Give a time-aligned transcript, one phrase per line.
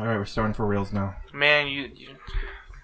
[0.00, 1.14] All right, we're starting for reals now.
[1.34, 2.08] Man, you, you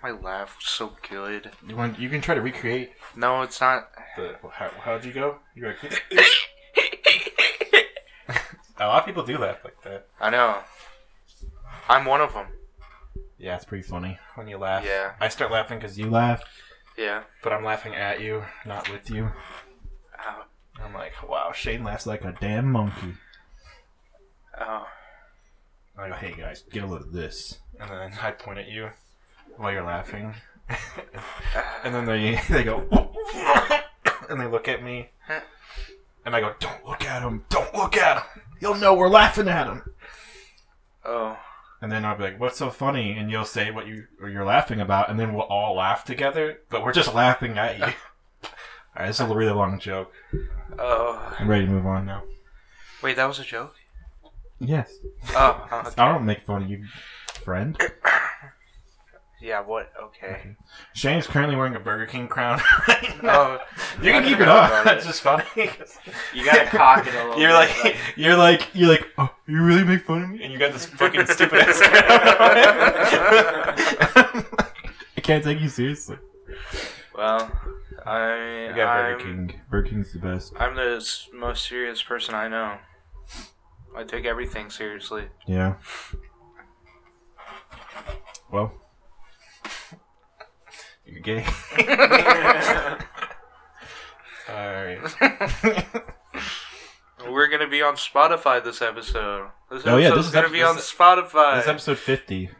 [0.03, 1.51] my laugh was so good.
[1.67, 1.99] You want?
[1.99, 3.89] You can try to recreate No, it's not.
[4.17, 4.37] the.
[4.53, 5.39] How, how'd you go?
[5.55, 5.79] You like?
[8.79, 10.09] A lot of people do laugh like that.
[10.21, 10.59] I know.
[11.89, 12.49] I'm one of them.
[13.39, 14.85] Yeah, it's pretty funny when you laugh.
[14.85, 15.13] Yeah.
[15.19, 16.43] I start laughing because you laugh,
[16.99, 17.23] Yeah.
[17.43, 19.31] but I'm laughing at you, not with you.
[20.27, 20.45] Ow.
[20.85, 23.15] I'm like, wow, Shane laughs like a damn monkey.
[24.61, 24.87] Oh.
[25.99, 28.91] I go, hey guys, get a load of this, and then I point at you
[29.57, 30.35] while you're laughing,
[31.85, 32.87] and then they they go,
[34.29, 35.11] and they look at me,
[36.25, 38.43] and I go, don't look at him, don't look at him.
[38.61, 39.83] you'll know we're laughing at him.
[41.05, 41.39] Oh.
[41.81, 44.45] And then I'll be like, "What's so funny?" And you'll say what you or you're
[44.47, 46.61] laughing about, and then we'll all laugh together.
[46.71, 47.85] But we're just laughing at you.
[48.43, 48.51] all
[48.97, 50.11] right, this is a really long joke.
[50.79, 51.35] Oh.
[51.39, 52.23] I'm ready to move on now.
[53.03, 53.75] Wait, that was a joke?
[54.59, 54.93] Yes,
[55.35, 55.67] Oh.
[55.73, 55.95] okay.
[56.03, 56.85] I don't make fun of you,
[57.43, 57.77] friend.
[59.39, 59.93] Yeah, what?
[60.03, 60.57] Okay.
[60.95, 63.33] Shane's currently wearing a Burger King crown right now.
[63.33, 63.59] Oh.
[64.03, 64.85] You can keep it on.
[64.85, 65.45] That's just funny.
[66.35, 69.63] You gotta cock it a little You're bit, like, you're like, you're like, oh, you
[69.63, 71.81] really make fun of me, and you got this fucking stupid ass.
[71.81, 72.05] crown.
[75.17, 76.17] I can't take you seriously.
[77.15, 77.51] Well,
[78.05, 78.69] I.
[78.71, 79.19] You got Burger I'm,
[79.49, 79.61] King.
[79.71, 80.55] Burger King's the best.
[80.59, 82.79] I'm the most serious person I know.
[83.97, 85.29] I take everything seriously.
[85.47, 85.75] Yeah.
[88.53, 88.73] Well,
[91.05, 91.45] you're gay.
[94.49, 95.01] Alright.
[97.29, 99.49] We're gonna be on Spotify this episode.
[99.71, 101.57] This Oh, yeah, this is gonna ep- be on is- Spotify.
[101.57, 102.51] this is episode 50.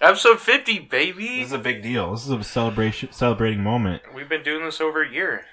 [0.00, 1.38] episode 50, baby.
[1.38, 2.10] This is a big deal.
[2.12, 4.02] This is a celebration, celebrating moment.
[4.14, 5.44] We've been doing this over a year.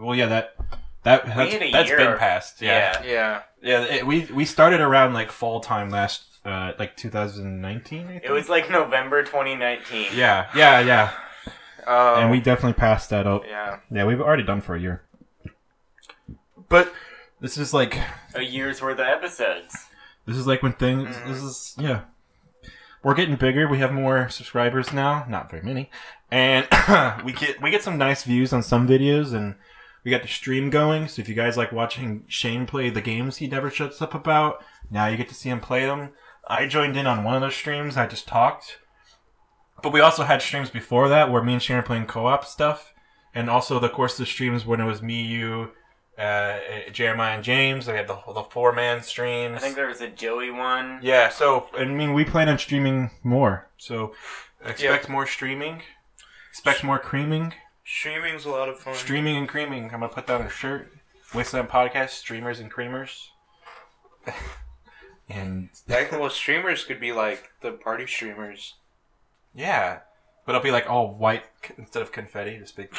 [0.00, 0.56] Well, yeah, that
[1.04, 1.98] that that's, in a that's year.
[1.98, 2.60] been passed.
[2.60, 3.10] Yeah, Yeah.
[3.10, 3.42] yeah.
[3.62, 8.04] It- we we started around like fall time last, uh, like 2019.
[8.04, 8.24] I think?
[8.24, 10.08] It was like November 2019.
[10.14, 11.12] Yeah, yeah, yeah.
[11.86, 12.16] Oh.
[12.16, 13.44] And we definitely passed that up.
[13.46, 13.78] Yeah.
[13.90, 15.02] Yeah, we've already done for a year.
[16.68, 16.92] But
[17.40, 17.98] this is like
[18.34, 19.74] A year's worth of episodes.
[20.26, 21.16] This is like when things.
[21.16, 21.32] Mm-hmm.
[21.32, 22.02] This is yeah.
[23.02, 23.66] We're getting bigger.
[23.68, 25.24] We have more subscribers now.
[25.28, 25.88] Not very many,
[26.30, 26.66] and
[27.24, 29.54] we get we get some nice views on some videos, and
[30.08, 31.06] we got the stream going.
[31.06, 34.64] So if you guys like watching Shane play the games he never shuts up about,
[34.90, 36.12] now you get to see him play them.
[36.48, 37.98] I joined in on one of those streams.
[37.98, 38.78] I just talked,
[39.82, 42.94] but we also had streams before that where me and Shane were playing co-op stuff,
[43.34, 45.72] and also the course of the streams when it was me, you,
[46.16, 46.56] uh,
[46.90, 47.84] Jeremiah, and James.
[47.84, 49.58] They had the the four man streams.
[49.58, 51.00] I think there was a Joey one.
[51.02, 53.68] Yeah, so I mean, we plan on streaming more.
[53.76, 54.14] So
[54.64, 55.82] expect more streaming.
[56.50, 57.52] Expect more creaming.
[57.90, 58.94] Streaming's a lot of fun.
[58.94, 59.84] Streaming and creaming.
[59.84, 60.92] I'm gonna put that on a shirt.
[61.34, 63.28] Wasteland Podcast, streamers and creamers.
[65.28, 68.74] and Like, well, streamers could be like the party streamers.
[69.54, 70.00] yeah,
[70.44, 71.44] but it'll be like all white
[71.78, 72.58] instead of confetti.
[72.58, 72.90] This big.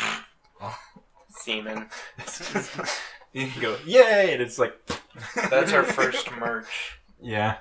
[1.29, 1.89] Semen.
[3.33, 4.75] you can go yay, and it's like.
[5.49, 6.99] That's our first merch.
[7.22, 7.57] Yeah.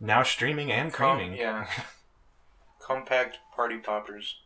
[0.00, 1.36] Now streaming and Com- creaming.
[1.38, 1.66] yeah.
[2.80, 4.36] Compact party poppers.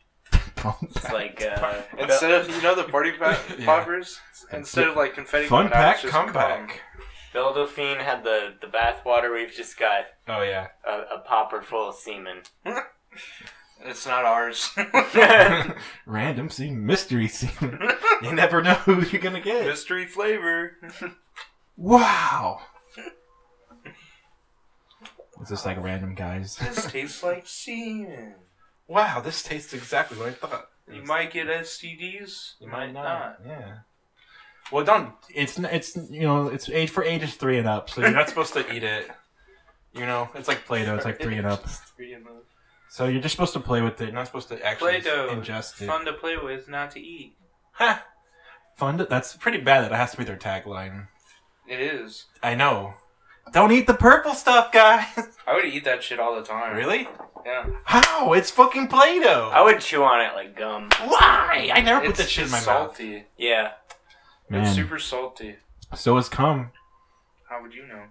[0.82, 3.64] It's like uh, Instead of you know the party pa- Yeah.
[3.64, 4.19] poppers,
[4.52, 6.34] instead of like confetti Fun coming out, pack, it's just come cum.
[6.34, 6.80] back.
[7.32, 9.32] Belle Delphine had the the bathwater.
[9.32, 10.69] We've just got Oh yeah.
[10.86, 12.38] a, a popper full of semen.
[13.84, 14.72] It's not ours.
[16.04, 17.78] Random scene, mystery scene.
[18.22, 19.66] you never know who you're gonna get.
[19.66, 20.72] Mystery flavor.
[21.76, 22.58] Wow.
[25.40, 26.56] It's just like random guys.
[26.56, 28.34] This tastes like semen.
[28.88, 30.69] Wow, this tastes exactly what I thought.
[30.91, 32.54] You might get STDs.
[32.60, 33.04] You might not.
[33.04, 33.41] not.
[33.47, 33.75] Yeah.
[34.72, 35.12] Well, don't.
[35.34, 38.54] It's it's you know it's age for ages three and up, so you're not supposed
[38.54, 39.10] to eat it.
[39.93, 40.94] You know, it's like Play-Doh.
[40.97, 41.65] It's like three and up.
[41.97, 42.44] Three and up.
[42.91, 44.06] So you're just supposed to play with it.
[44.06, 45.28] You're not supposed to actually Play-Doh.
[45.34, 45.87] ingest it.
[45.87, 47.34] Fun to play with, not to eat.
[47.72, 48.05] Ha!
[48.76, 48.99] Fun.
[48.99, 49.82] To, that's pretty bad.
[49.84, 51.09] That it has to be their tagline.
[51.66, 52.26] It is.
[52.43, 52.94] I know.
[53.53, 55.06] Don't eat the purple stuff, guys.
[55.47, 56.76] I would eat that shit all the time.
[56.76, 57.08] really?
[57.48, 57.64] Yeah.
[57.84, 58.34] How?
[58.34, 59.50] It's fucking Play-Doh.
[59.54, 60.90] I would chew on it like gum.
[61.06, 61.70] Why?
[61.72, 62.64] I never put that shit in my mouth.
[62.66, 63.24] salty.
[63.38, 63.72] Yeah.
[64.50, 65.56] It's super salty.
[65.94, 66.72] So is cum.
[67.48, 68.02] How would you know?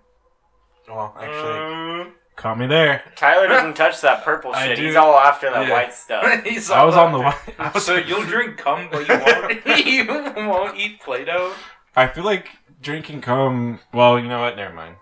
[0.89, 3.03] Well, actually, Uh, caught me there.
[3.15, 4.77] Tyler doesn't touch that purple I shit.
[4.77, 5.71] do- He's all after that yeah.
[5.73, 6.43] white stuff.
[6.43, 7.55] He's I was all on the up one.
[7.57, 7.67] there.
[7.67, 9.85] I, was, So you'll drink cum, but you won't.
[10.35, 11.53] you won't eat Play-Doh.
[11.95, 12.47] I feel like
[12.81, 13.79] drinking cum.
[13.93, 14.55] Well, you know what?
[14.55, 14.95] Never mind.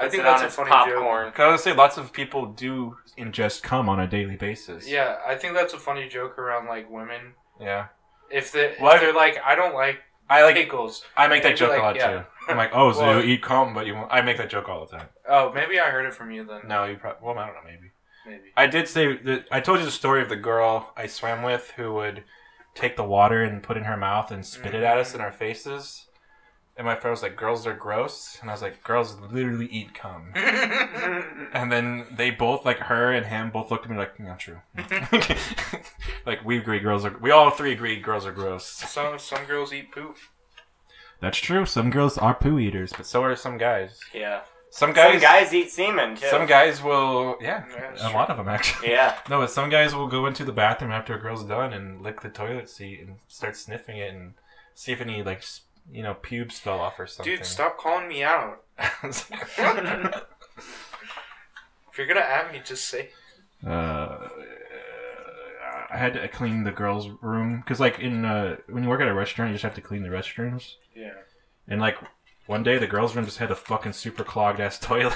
[0.00, 1.26] I think that's a funny popcorn.
[1.26, 1.34] joke.
[1.34, 4.88] Cause I would say lots of people do ingest cum on a daily basis.
[4.88, 7.34] Yeah, I think that's a funny joke around like women.
[7.60, 7.86] Yeah.
[8.30, 10.54] If they, well, if they're like, I don't like I like.
[10.54, 11.04] pickles.
[11.16, 12.10] I make that joke like, a lot yeah.
[12.10, 12.24] too.
[12.48, 14.12] I'm like, oh, so Well- you eat cum, but you won't.
[14.12, 15.08] I make that joke all the time.
[15.28, 16.62] Oh, maybe I heard it from you then.
[16.66, 17.26] No, you probably.
[17.26, 17.92] Well, I don't know, maybe.
[18.26, 18.52] Maybe.
[18.56, 21.72] I did say that I told you the story of the girl I swam with
[21.76, 22.24] who would
[22.74, 25.20] take the water and put it in her mouth and spit it at us in
[25.20, 26.07] our faces.
[26.78, 29.92] And my friend was like, "Girls are gross," and I was like, "Girls literally eat
[29.94, 30.32] cum."
[31.52, 34.60] And then they both, like her and him, both looked at me like, "Not true."
[36.26, 37.16] like we agree, girls are.
[37.18, 38.64] We all three agree, girls are gross.
[38.66, 40.16] some some girls eat poop.
[41.20, 41.66] That's true.
[41.66, 43.98] Some girls are poo eaters, but so are some guys.
[44.14, 44.40] Yeah.
[44.70, 46.26] Some guys, Some guys eat semen too.
[46.28, 47.38] some guys will.
[47.40, 48.14] Yeah, Yeah, that's a true.
[48.14, 48.90] lot of them actually.
[48.90, 49.16] Yeah.
[49.30, 52.20] No, but some guys will go into the bathroom after a girl's done and lick
[52.20, 54.34] the toilet seat and start sniffing it and
[54.74, 57.36] see if any like s- you know pubes fell off or something.
[57.36, 58.62] Dude, stop calling me out.
[61.90, 63.10] If you're gonna at me, just say.
[63.66, 64.28] uh,
[65.90, 69.08] I had to clean the girls' room because like in uh, when you work at
[69.08, 70.74] a restaurant, you just have to clean the restrooms.
[70.94, 71.14] Yeah.
[71.66, 71.98] And like
[72.46, 75.14] one day, the girls' room just had a fucking super clogged ass toilet.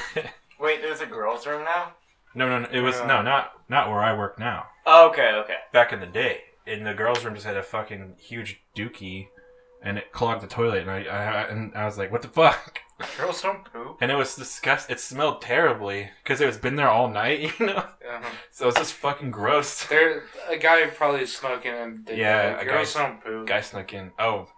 [0.58, 1.92] Wait, there's a girls' room now?
[2.34, 4.66] no, no, no, it was no, not not where I work now.
[4.86, 5.56] Oh, okay, okay.
[5.72, 9.28] Back in the day, in the girls' room, just had a fucking huge dookie,
[9.82, 10.82] and it clogged the toilet.
[10.82, 12.80] And I, I and I was like, what the fuck?
[13.18, 13.98] Girls don't poop.
[14.00, 14.88] And it was disgust.
[14.90, 17.76] It smelled terribly because it was been there all night, you know.
[17.78, 18.30] Uh-huh.
[18.52, 19.84] So it's just fucking gross.
[19.88, 22.62] There, a guy probably snuck in and did Yeah, that.
[22.62, 23.46] a Girls guy- don't poop.
[23.48, 24.12] Guy snuck in.
[24.18, 24.48] Oh,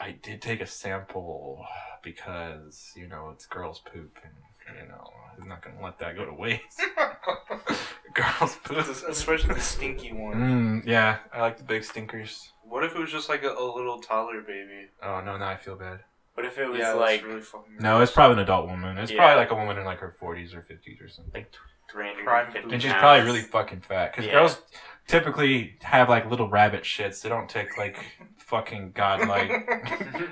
[0.00, 1.64] I did take a sample
[2.02, 5.04] because you know it's girls' poop, and you know
[5.40, 6.82] I'm not gonna let that go to waste.
[8.14, 8.78] girls' poop.
[9.08, 10.34] Especially the stinky one.
[10.82, 12.52] Mm, yeah, I like the big stinkers.
[12.76, 14.88] What if it was just like a, a little toddler baby?
[15.02, 16.00] Oh no, now I feel bad.
[16.34, 17.78] What if it was yeah, like really fucking.
[17.80, 18.98] No, it's probably an adult woman.
[18.98, 19.16] It's Yeah.
[19.16, 21.32] probably like a woman in like her 40s or 50s or something.
[21.32, 21.50] like
[21.90, 22.22] 350
[22.62, 23.00] Prime And she's pounds?
[23.00, 24.12] probably really fucking fat.
[24.12, 24.32] Because Yeah.
[24.32, 24.60] girls
[25.08, 27.22] typically have like little rabbit shits.
[27.22, 27.96] They don't take like
[28.36, 29.50] fucking godlike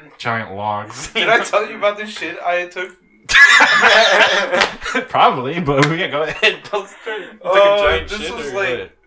[0.18, 1.12] giant logs.
[1.14, 2.94] Did I tell you about this shit I took?
[5.08, 6.60] Probably, but we can go ahead.
[6.70, 7.22] Don't start.
[7.22, 8.98] It's Oh, like a oh, giant this shit was or like-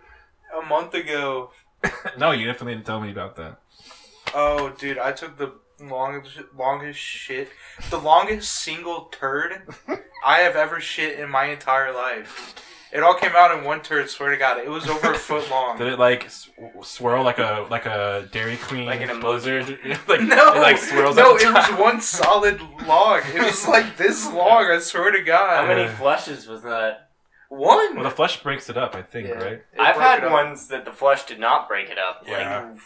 [0.60, 1.52] A month ago.
[2.04, 2.18] What?
[2.18, 3.60] no, you definitely didn't tell me about that.
[4.34, 7.50] Oh, dude, I took the longest, longest shit,
[7.90, 9.68] the longest single turd
[10.26, 12.56] I have ever shit in my entire life.
[12.92, 14.10] It all came out in one turd.
[14.10, 15.78] Swear to God, it was over a foot long.
[15.78, 16.50] Did it like sw-
[16.84, 19.68] swirl like a like a Dairy Queen Like an blizzard?
[20.08, 21.18] like No, it like swirls.
[21.18, 23.24] no, at the it was one solid log.
[23.36, 24.72] It was like this long.
[24.72, 25.58] I swear to God.
[25.58, 27.07] How many flushes was that?
[27.50, 27.96] One.
[27.96, 29.34] Well, the flesh breaks it up, I think, Yeah.
[29.36, 29.54] right?
[29.54, 30.32] It I've had it up.
[30.32, 32.24] ones that the flush did not break it up.
[32.28, 32.66] Yeah.
[32.72, 32.80] Like,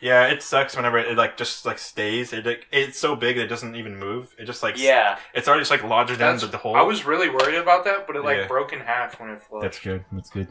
[0.00, 2.32] Yeah, it sucks whenever it, like just like stays.
[2.34, 4.34] It like, it's so big that it doesn't even move.
[4.38, 5.18] It just like yeah.
[5.32, 6.76] it's already just like lodged down That's, the, the hole.
[6.76, 8.46] I was really worried about that, but it like Yeah.
[8.46, 9.62] broke in half when it flushed.
[9.62, 10.04] That's good.
[10.12, 10.48] That's good.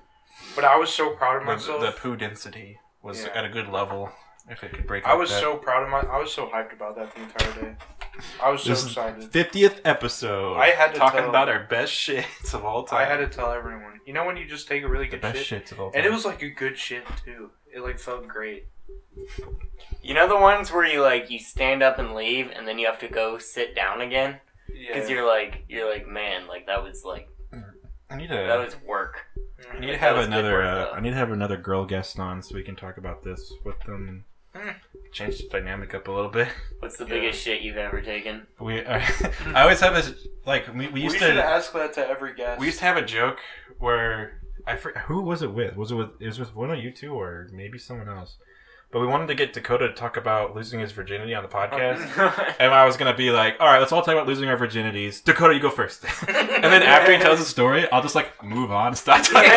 [0.56, 1.82] But I was so proud of The, myself.
[1.82, 3.30] the poo density was Yeah.
[3.36, 4.12] at a good level.
[4.50, 5.06] If it could break.
[5.08, 5.40] I like was that.
[5.42, 6.02] so proud of my.
[6.02, 7.76] I was so hyped about that the entire day.
[8.42, 9.24] I was so This is excited.
[9.32, 10.56] fiftieth episode.
[10.58, 13.02] I had to talking tell- about our best shits of all time.
[13.02, 14.00] I had to tell everyone.
[14.06, 15.92] You know when you just take a really the good best shit, shits of all
[15.92, 15.98] time.
[16.00, 17.52] and it was like a good shit too.
[17.74, 18.68] It like felt great.
[20.02, 22.86] You know the ones where you like you stand up and leave and then you
[22.86, 25.16] have to go sit down again because Yeah.
[25.16, 27.28] you're like you're like man like that was like
[28.10, 28.64] I need to that to.
[28.64, 29.26] was work.
[29.74, 30.52] I need to have another.
[30.54, 30.96] work, Uh.
[30.96, 33.80] I need to have another girl guest on so we can talk about this with
[33.82, 34.26] them.
[34.56, 34.70] Hmm.
[35.12, 36.48] Change the dynamic up a little bit.
[36.80, 37.10] What's the Yeah.
[37.10, 38.48] biggest shit you've ever taken?
[38.60, 38.86] We.
[38.86, 40.14] I always have this
[40.46, 41.44] like we, we We, used should to.
[41.44, 42.60] ask that to every guest.
[42.60, 43.40] We used to have a joke
[43.80, 45.76] where I for, who was it with?
[45.76, 46.22] Was it with?
[46.22, 48.38] It was with one of you two or maybe someone else.
[48.92, 52.56] But we wanted to get Dakota to talk about losing his virginity on the podcast.
[52.60, 55.22] And I was gonna be like, all right, let's all talk about losing our virginities.
[55.24, 56.06] Dakota, you go first.
[56.28, 59.52] and then after he tells the story, I'll just like move on stop talking.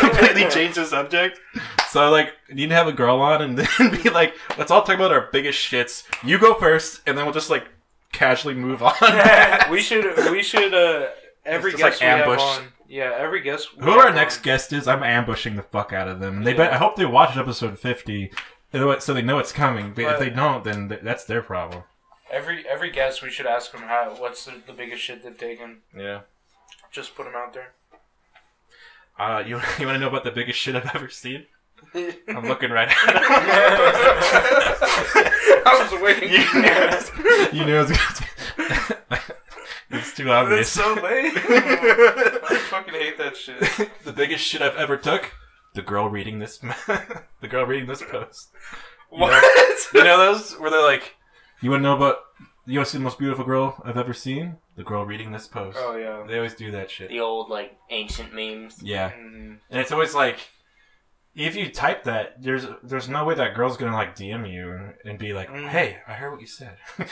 [0.00, 1.38] Completely change the subject.
[1.92, 4.94] So like, need to have a girl on and then be like, let's all talk
[4.96, 6.04] about our biggest shits.
[6.24, 7.68] You go first, and then we'll just like
[8.12, 8.94] casually move on.
[9.70, 10.30] we should.
[10.30, 10.72] We should.
[10.72, 11.08] Uh,
[11.44, 12.40] every guest like, we ambush.
[12.40, 12.68] have on.
[12.88, 13.76] Yeah, every guest.
[13.76, 16.38] we Who our have next guest is, I'm ambushing the fuck out of them.
[16.38, 16.56] And they Yeah.
[16.58, 16.72] bet.
[16.72, 18.32] I hope they watch episode fifty,
[18.72, 19.92] so they know it's coming.
[19.92, 21.82] But, if they don't, then th- that's their problem.
[22.30, 24.14] Every every guest, we should ask them how.
[24.18, 25.82] What's the, the biggest shit they've taken?
[25.94, 26.20] Yeah.
[26.90, 27.72] Just put them out there.
[29.18, 31.46] Uh, you you want to know about the biggest shit I've ever seen?
[32.28, 32.96] I'm looking right at
[35.64, 36.30] I was waiting.
[36.30, 37.54] You it.
[37.54, 38.14] you knew it was going
[38.78, 39.20] to.
[39.90, 40.68] It's too That's obvious.
[40.70, 41.32] so lame.
[41.36, 43.60] I fucking hate that shit.
[44.04, 45.32] the biggest shit I've ever took.
[45.74, 46.58] The girl reading this.
[46.58, 48.50] the girl reading this post.
[49.12, 49.78] You know- What?
[49.94, 51.16] You know those where they're like,
[51.60, 52.16] "You want to know about?
[52.66, 54.56] You want to see the most beautiful girl I've ever seen?
[54.76, 56.24] The girl reading this post." Oh yeah.
[56.26, 57.08] They always do that shit.
[57.10, 58.82] the old like ancient memes.
[58.82, 60.38] Yeah, Mm, and it's always like,
[61.34, 64.94] if you type that, there's there's no way that girl's gonna like DM you and,
[65.04, 65.68] and be like, Mm.
[65.68, 66.76] "Hey, I heard what you said,"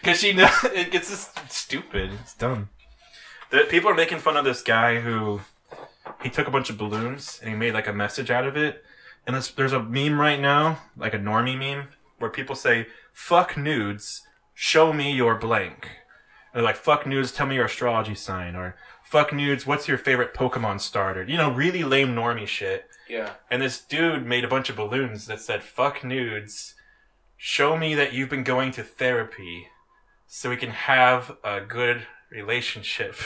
[0.00, 2.10] because she knows it gets just stupid.
[2.20, 2.70] It's dumb.
[3.50, 5.40] The, people are making fun of this guy who
[6.22, 8.84] he took a bunch of balloons and he made like a message out of it.
[9.26, 11.88] And this, there's a meme right now, like a normie meme,
[12.18, 15.88] where people say, "Fuck nudes, show me your blank,"
[16.54, 18.74] or like "Fuck nudes, tell me your astrology sign," or
[19.04, 22.88] "Fuck nudes, what's your favorite Pokemon starter?" You know, really lame normie shit.
[23.08, 23.34] Yeah.
[23.50, 26.74] And this dude made a bunch of balloons that said, fuck nudes.
[27.36, 29.68] Show me that you've been going to therapy
[30.26, 33.16] so we can have a good relationship.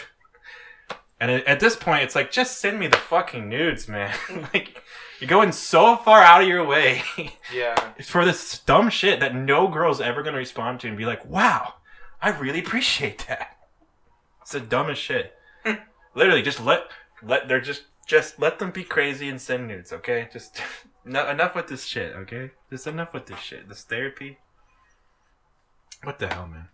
[1.19, 4.15] And at at this point, it's like, just send me the fucking nudes, man.
[4.53, 4.83] like,
[5.19, 7.03] you're going so far out of your way
[7.55, 7.93] Yeah.
[7.97, 11.07] It's for this dumb shit that no girl's ever going to respond to and be
[11.07, 11.75] like, wow,
[12.21, 13.57] I really appreciate that.
[14.43, 15.35] It's the dumbest shit.
[16.15, 16.85] Literally, just let,
[17.23, 20.29] let, they're just, just let them be crazy and send nudes, okay?
[20.33, 20.61] Just,
[21.05, 22.53] no, enough with this shit, okay?
[22.71, 23.69] Just enough with this shit.
[23.69, 24.39] This therapy.
[26.03, 26.69] What the hell, man?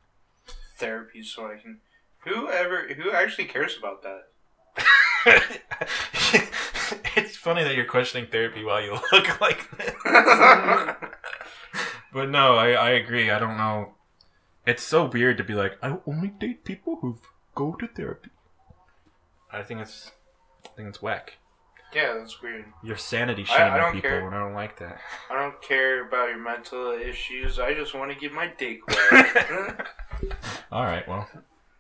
[0.79, 1.81] Therapy, so I can.
[2.25, 4.29] Whoever who actually cares about that?
[7.17, 9.95] it's funny that you're questioning therapy while you look like this.
[12.12, 13.31] But no, I, I agree.
[13.31, 13.95] I don't know.
[14.67, 17.19] It's so weird to be like, I only date people who
[17.55, 18.31] go to therapy.
[19.51, 20.12] I think it's,
[20.73, 21.35] I think it's whack.
[21.95, 22.64] yeah, that's weird.
[22.83, 24.26] You're sanity I- I shaming don't people, care.
[24.26, 24.99] and I don't like that.
[25.31, 27.59] I don't care about your mental issues.
[27.59, 28.81] I just want to get my dick
[29.12, 29.87] wet.
[30.73, 31.29] All right, well,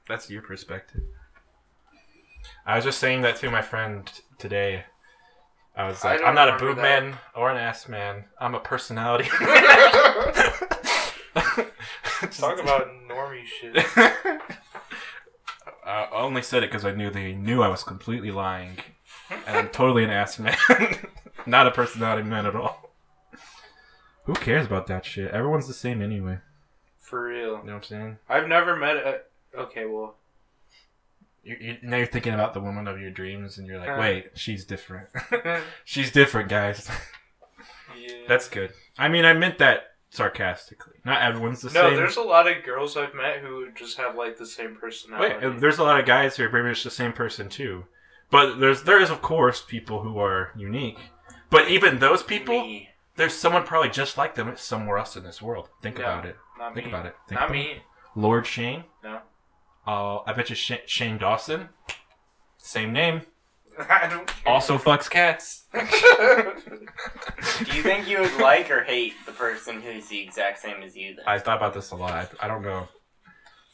[0.06, 1.00] that's your perspective.
[2.66, 4.84] I was just saying that to my friend t- today.
[5.74, 6.82] I was like, don't I'm not a boob that.
[6.82, 8.26] man or an ass man.
[8.38, 9.24] I'm a personality.
[12.32, 13.74] Talk about normie shit.
[15.92, 18.76] I only said it because I knew they knew I was completely lying,
[19.46, 20.56] and I'm totally an ass man,
[21.46, 22.90] not a personality man at all.
[24.24, 25.30] Who cares about that shit?
[25.32, 26.38] Everyone's the same anyway.
[27.00, 27.38] For real.
[27.44, 28.18] You know what I'm saying?
[28.28, 29.20] I've never met a.
[29.58, 30.14] Okay, well.
[31.44, 33.96] You, you, now you're thinking about the woman of your dreams, and you're like, Uh.
[34.00, 35.08] wait, she's different.
[35.84, 36.88] she's different, guys.
[38.00, 38.14] yeah.
[38.28, 38.72] That's good.
[38.96, 40.94] I mean, I meant that sarcastically.
[41.04, 41.90] Not everyone's the No, same.
[41.92, 45.46] No, there's a lot of girls I've met who just have like the same personality.
[45.46, 47.84] Wait, there's a lot of guys who are pretty much the same person too.
[48.30, 50.98] But there's there is of course people who are unique.
[51.50, 52.90] But even those people, Me.
[53.16, 55.68] there's someone probably just like them somewhere else in this world.
[55.82, 56.04] Think Yeah.
[56.04, 56.36] about it.
[56.74, 56.92] Think me.
[56.92, 57.16] about it.
[57.28, 57.70] Think Not about me.
[57.72, 57.82] it.
[58.14, 58.84] Lord Shane.
[59.02, 59.20] No.
[59.86, 61.70] Uh, I bet you Sh- Shane Dawson.
[62.58, 63.22] Same name.
[63.88, 64.52] I don't care.
[64.52, 65.64] Also fucks cats.
[65.72, 65.78] Do
[67.76, 71.16] you think you would like or hate the person who's the exact same as you
[71.16, 71.24] then?
[71.26, 72.12] I thought about this a lot.
[72.12, 72.88] I, I don't know.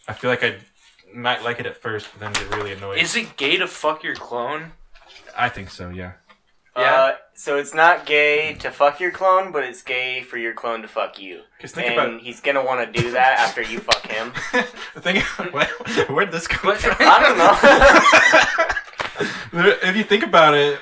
[0.06, 0.56] I feel like I
[1.12, 2.98] might like it at first, but then get really annoyed.
[2.98, 4.72] Is it gay to fuck your clone?
[5.36, 5.90] I think so.
[5.90, 6.12] Yeah.
[6.76, 6.94] Yeah.
[6.94, 10.82] Uh, so it's not gay to fuck your clone, but it's gay for your clone
[10.82, 11.42] to fuck you.
[11.56, 14.32] Because think and about he's gonna want to do that after you fuck him.
[15.00, 15.68] think what,
[16.08, 16.96] where'd this come from?
[17.00, 18.74] I
[19.52, 20.78] if you think about it,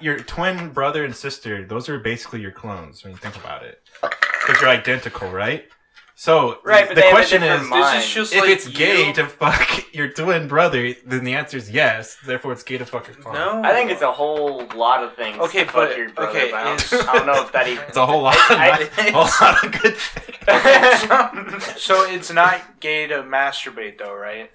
[0.00, 3.80] your twin brother and sister, those are basically your clones when you think about it.
[4.00, 5.66] Because you're identical, right?
[6.14, 7.70] So Right, but the they have a question is.
[7.70, 11.34] This is just if like it's gay you- to fuck your twin brother, then the
[11.34, 12.16] answer is yes.
[12.26, 13.34] Therefore, it's gay to fuck your clone.
[13.34, 13.62] No.
[13.62, 15.38] I think it's a whole lot of things.
[15.38, 16.82] Okay, to fuck but- your brother okay, about.
[16.82, 17.84] is- I don't know if that even.
[17.86, 18.34] It's a whole lot.
[18.50, 21.80] I- a whole lot of good things.
[21.82, 24.50] so it's not gay to masturbate though, right?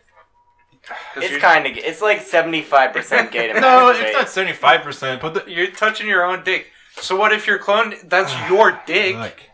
[1.15, 1.77] It's kind of.
[1.77, 5.21] It's like seventy five percent gay to no, it's not seventy five percent.
[5.21, 6.67] But the, you're touching your own dick.
[6.97, 7.95] So what if your clone?
[8.03, 9.51] That's your dick, like,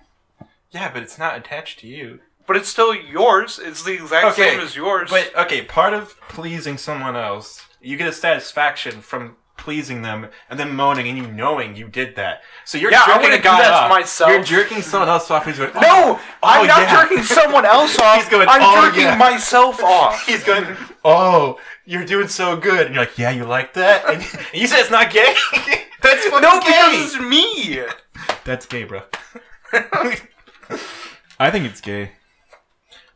[0.72, 2.20] yeah, but it's not attached to you.
[2.48, 3.60] but it's still yours.
[3.62, 5.10] It's the exact Okay, same as yours.
[5.10, 9.36] But okay, part of pleasing someone else, you get a satisfaction from
[9.70, 12.42] pleasing them and then moaning and you knowing you did that.
[12.66, 13.90] So you're Yeah, jerking wanna a do guy that to off.
[13.92, 14.32] myself.
[14.32, 17.02] You're jerking someone else off He's going, no, oh, I'm oh, not yeah.
[17.04, 18.16] jerking someone else off.
[18.16, 20.26] He's going, I'm "Oh, jerking yeah." myself off.
[20.26, 20.66] He's going,
[21.06, 22.88] oh, you're doing so good.
[22.88, 24.10] And you're like, yeah, you like that?
[24.10, 24.24] And
[24.60, 25.36] you said it's not gay?
[26.02, 26.66] That's fucking no, gay.
[26.66, 27.84] because it's me.
[28.44, 29.04] That's gay, bro.
[31.40, 32.14] I think it's gay.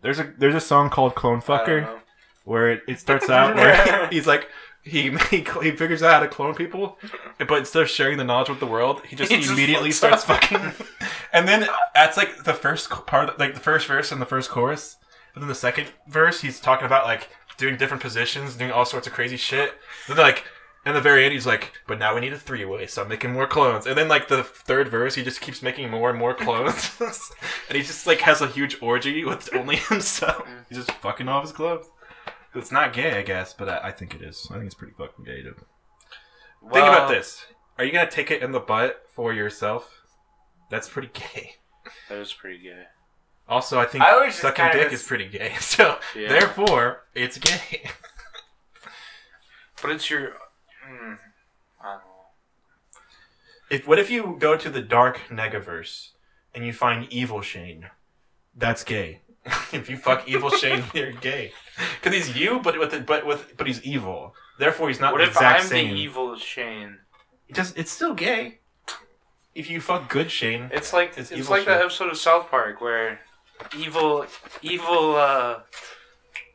[0.04, 2.00] There's a there's a song called Clone Fucker
[2.44, 4.50] where it, it starts out where he's like
[4.84, 6.98] he, he he figures out how to clone people,
[7.40, 9.94] but instead of sharing the knowledge with the world, he just He just immediately fucks
[9.94, 10.44] starts up.
[10.44, 10.74] fucking.
[11.34, 14.98] And then that's like the first part, like the first verse and the first chorus.
[15.34, 19.08] But then the second verse, he's talking about like doing different positions, doing all sorts
[19.08, 19.74] of crazy shit.
[20.08, 20.44] Then like.
[20.86, 23.32] In the very end, he's like, "But now we need a three-way, so I'm making
[23.32, 26.34] more clones." And then, like the third verse, he just keeps making more and more
[26.34, 30.46] clones, and he just like has a huge orgy with only himself.
[30.46, 30.66] Mm.
[30.68, 31.90] He's just fucking all of his clothes.
[32.56, 34.48] It's not gay, I guess, but I, I think it is.
[34.52, 35.42] I think it's pretty fucking gay.
[35.44, 35.54] To...
[35.54, 37.46] Think about this:
[37.78, 40.02] Are you gonna take it in the butt for yourself?
[40.70, 41.56] That's pretty gay.
[42.10, 42.84] That was pretty gay.
[43.48, 45.54] Also, I think I sucking dick just- is pretty gay.
[45.60, 46.30] So Yeah.
[46.30, 47.84] therefore, it's gay.
[49.82, 50.30] But it's your.
[50.90, 51.18] Mm,
[51.84, 52.24] I don't know.
[53.70, 56.12] If what if you go to the dark negaverse
[56.56, 57.90] and you find evil Shane?
[58.56, 59.24] That's gay.
[59.74, 61.52] if you fuck evil Shane, you're gay.
[62.02, 64.36] Because he's you, but with but with but he's evil.
[64.60, 65.88] Therefore, he's not What the if exact I'm same.
[65.96, 67.00] the evil Shane?
[67.52, 68.60] Just it's still gay.
[69.56, 72.82] If you fuck good Shane, It's like It's it's, like that episode of South Park
[72.82, 73.20] where
[73.78, 74.26] evil,
[74.64, 75.60] evil, uh,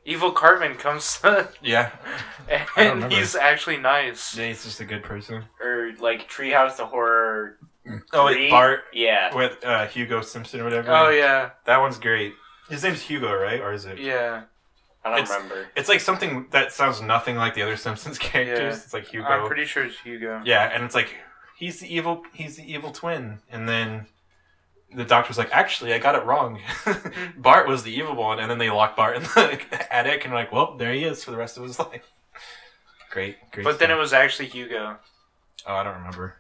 [0.05, 1.21] evil Cartman comes
[1.63, 1.91] yeah,
[2.77, 4.37] and he's actually nice.
[4.37, 5.45] yeah, he's just a good person.
[5.61, 7.59] Or like Treehouse the Horror.
[8.13, 8.51] Oh, Three?
[8.51, 9.35] Bart Yeah.
[9.35, 10.91] with uh, Hugo Simpson or whatever.
[10.93, 12.35] Oh yeah, that one's great.
[12.69, 13.61] His name's Hugo, right?
[13.61, 13.99] Or is it?
[13.99, 14.43] yeah.
[15.13, 15.67] I don't It's- remember.
[15.77, 18.77] It's like something that sounds nothing like the other Simpsons characters.
[18.77, 18.83] Yeah.
[18.85, 19.27] It's like Hugo.
[19.27, 20.43] I'm pretty sure it's Hugo.
[20.45, 21.15] Yeah, and it's like
[21.59, 23.41] he's the evil he's the evil twin.
[23.51, 24.07] And then
[24.95, 26.61] the doctor's like, actually I got it wrong.
[27.37, 29.61] Bart was the evil one, and then they lock Bart in the
[29.91, 32.03] attic and like, well, there he is for the rest of his life.
[33.11, 33.65] Great, great.
[33.65, 34.97] But then it was actually Hugo.
[35.67, 36.37] Oh, I don't remember.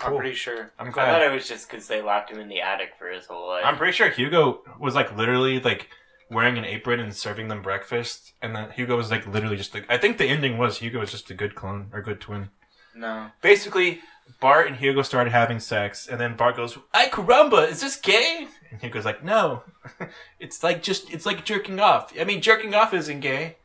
[0.00, 0.18] I'm Cool.
[0.18, 0.72] pretty sure.
[0.78, 1.08] I'm glad.
[1.08, 3.48] I thought it was just because they locked him in the attic for his whole
[3.48, 3.64] life.
[3.64, 5.88] I'm pretty sure Hugo was like literally like
[6.30, 9.74] wearing an apron and serving them breakfast, and then Hugo was like literally just.
[9.74, 12.50] like I think the ending was Hugo was just a good clone or good twin.
[12.94, 13.30] No.
[13.42, 14.00] Basically,
[14.40, 18.48] Bart and Hugo started having sex, and then Bart goes, "Ay caramba, is this gay?"
[18.70, 19.62] And Hugo's like, "No,
[20.40, 22.12] it's like just it's like jerking off.
[22.18, 23.56] I mean, jerking off isn't gay."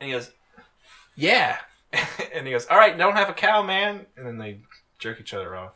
[0.00, 0.32] And he goes,
[1.16, 1.58] "Yeah,"
[2.34, 4.60] and he goes, "All right, don't have a cow, man." And then they
[4.98, 5.72] jerk each other off.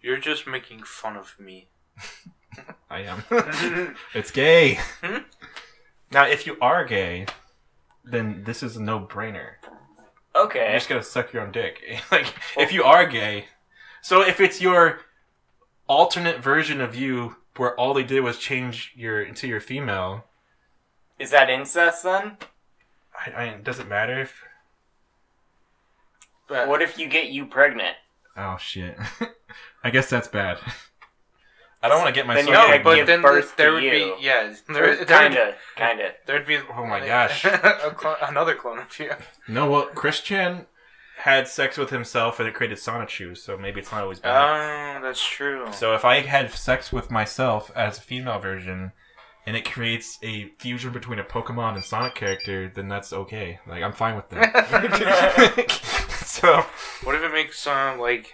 [0.00, 1.68] You're just making fun of me.
[2.90, 3.22] I am.
[4.14, 4.78] It's gay.
[5.02, 5.18] Hmm?
[6.10, 7.26] now, if you are gay,
[8.04, 9.52] then this is a no-brainer.
[10.34, 10.70] okay.
[10.70, 11.82] You're just gonna suck your own dick.
[12.10, 13.46] like, if you are gay,
[14.02, 15.00] so if it's your
[15.88, 20.24] alternate version of you, where all they did was change your into your female,
[21.18, 22.36] Is that incest then?
[23.26, 24.42] I, I does it matter if?
[26.48, 27.96] But What if you get you pregnant?
[28.36, 28.96] Oh shit!
[29.84, 30.58] I guess that's bad.
[31.82, 32.46] I don't want to get myself.
[32.46, 32.84] Then no, you're pregnant.
[32.84, 33.90] but then birth there would you.
[33.90, 34.54] be yeah.
[34.68, 36.12] There, there, Kinda, kinda.
[36.26, 37.44] There'd be Oh my gosh.
[37.44, 39.12] a clone, another clone of you.
[39.46, 40.66] no, well, Chris Chan
[41.18, 44.98] had sex with himself and it created Sonichus, so maybe it's not always bad.
[44.98, 45.66] Oh, that's true.
[45.72, 48.92] So if I had sex with myself as a female version,
[49.46, 53.58] and it creates a fusion between a Pokemon and Sonic character, then that's okay.
[53.66, 55.70] Like I'm fine with that.
[56.26, 56.64] so
[57.04, 58.32] What if it makes um like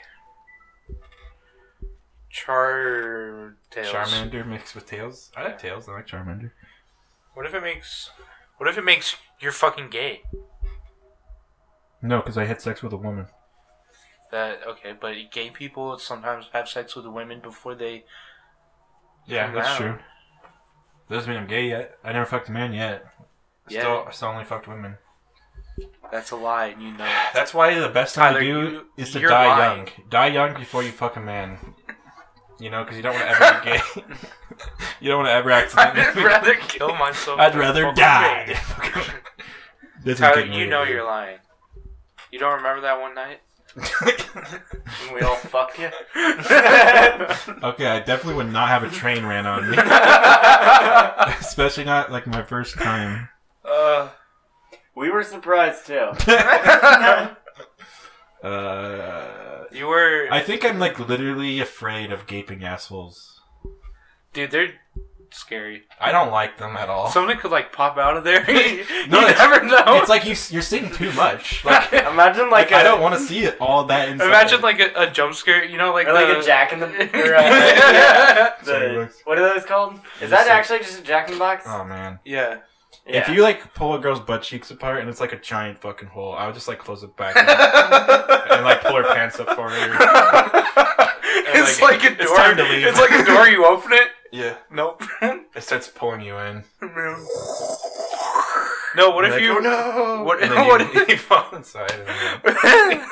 [2.35, 3.87] Char Tails?
[3.95, 5.31] Charmander mixed with Tails.
[5.37, 5.89] I like Tails.
[5.89, 6.51] I like Charmander.
[7.35, 8.11] What if it makes
[8.59, 10.23] What if it makes you're fucking gay?
[12.03, 13.27] No, because I had sex with a woman.
[14.33, 18.05] That okay, but gay people sometimes have sex with women before they.
[19.27, 19.77] Yeah, that's out.
[19.79, 19.99] true.
[21.09, 21.99] Doesn't mean I'm gay yet.
[22.03, 23.05] I never fucked a man yet.
[23.69, 23.81] I Yeah.
[23.81, 24.99] Still, I still only fucked women.
[26.11, 27.11] That's a lie, and you know it.
[27.33, 29.87] That's why the best thing Tyler, to do you- is to die lying.
[29.87, 30.09] young.
[30.11, 31.59] Die young before you fuck a man.
[32.61, 33.81] You know, because you don't want to ever be gay.
[35.01, 36.03] you don't want to ever accidentally.
[36.03, 37.41] I'd rather kill myself.
[37.41, 38.47] I'd rather die.
[38.47, 38.55] gay.
[40.05, 40.95] this Tyler, getting you weird, know dude.
[40.95, 41.39] you're lying.
[42.31, 43.41] You don't remember that one night?
[45.07, 45.87] When we all fuck you?
[46.17, 49.77] okay, I definitely would not have a train ran on me,
[51.41, 53.29] especially not like my first time.
[53.65, 54.11] Uh,
[54.95, 56.11] we were surprised too.
[58.45, 63.41] Uh, you were, I think I'm like literally afraid of gaping assholes.
[64.33, 64.51] dude.
[64.51, 64.73] They're
[65.31, 65.83] scary.
[66.01, 67.09] I don't like them at all.
[67.09, 68.49] Something could like pop out of there.
[68.51, 69.83] you No, it's- never know.
[70.01, 71.65] It's like you, you're seeing too much.
[71.65, 74.27] Like, Imagine like like, I a, don't want to see it all that inside.
[74.29, 75.65] Imagine like a, a jump scare.
[75.65, 76.87] You know, like or like a jack in the.
[77.15, 79.95] Or, uh, yeah, the what are those called?
[79.95, 81.65] Is Just that like- actually just a jack in the box?
[81.67, 82.21] Oh man.
[82.25, 82.59] yeah.
[83.07, 83.21] Yeah.
[83.21, 86.09] If you like pull a girl's butt cheeks apart and it's like a giant fucking
[86.09, 87.49] hole, I would just like close it back and,
[88.53, 89.97] and, like pull her pants up for her.
[91.55, 92.37] it's like, like, a it's door.
[92.37, 92.87] time to leave.
[92.87, 93.47] It's like a door.
[93.49, 94.09] You open it.
[94.33, 94.57] Yeah.
[94.71, 95.03] Nope.
[95.55, 96.65] It starts pulling you in.
[98.97, 99.11] no.
[99.11, 99.57] What You're if like, you?
[99.57, 100.23] Oh no!
[100.25, 101.91] What- And then what you, if- you fall inside.
[101.93, 103.07] And then,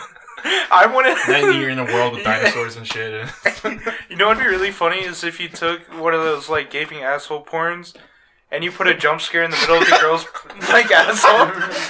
[0.73, 1.31] I want to.
[1.31, 3.29] then you're in a world with dinosaurs and shit.
[4.11, 7.03] You know what'd be really funny is if you took one of those like gaping
[7.03, 7.95] asshole porns
[8.53, 10.25] and you put a jump scare in the middle of the girl's
[10.71, 11.49] like asshole.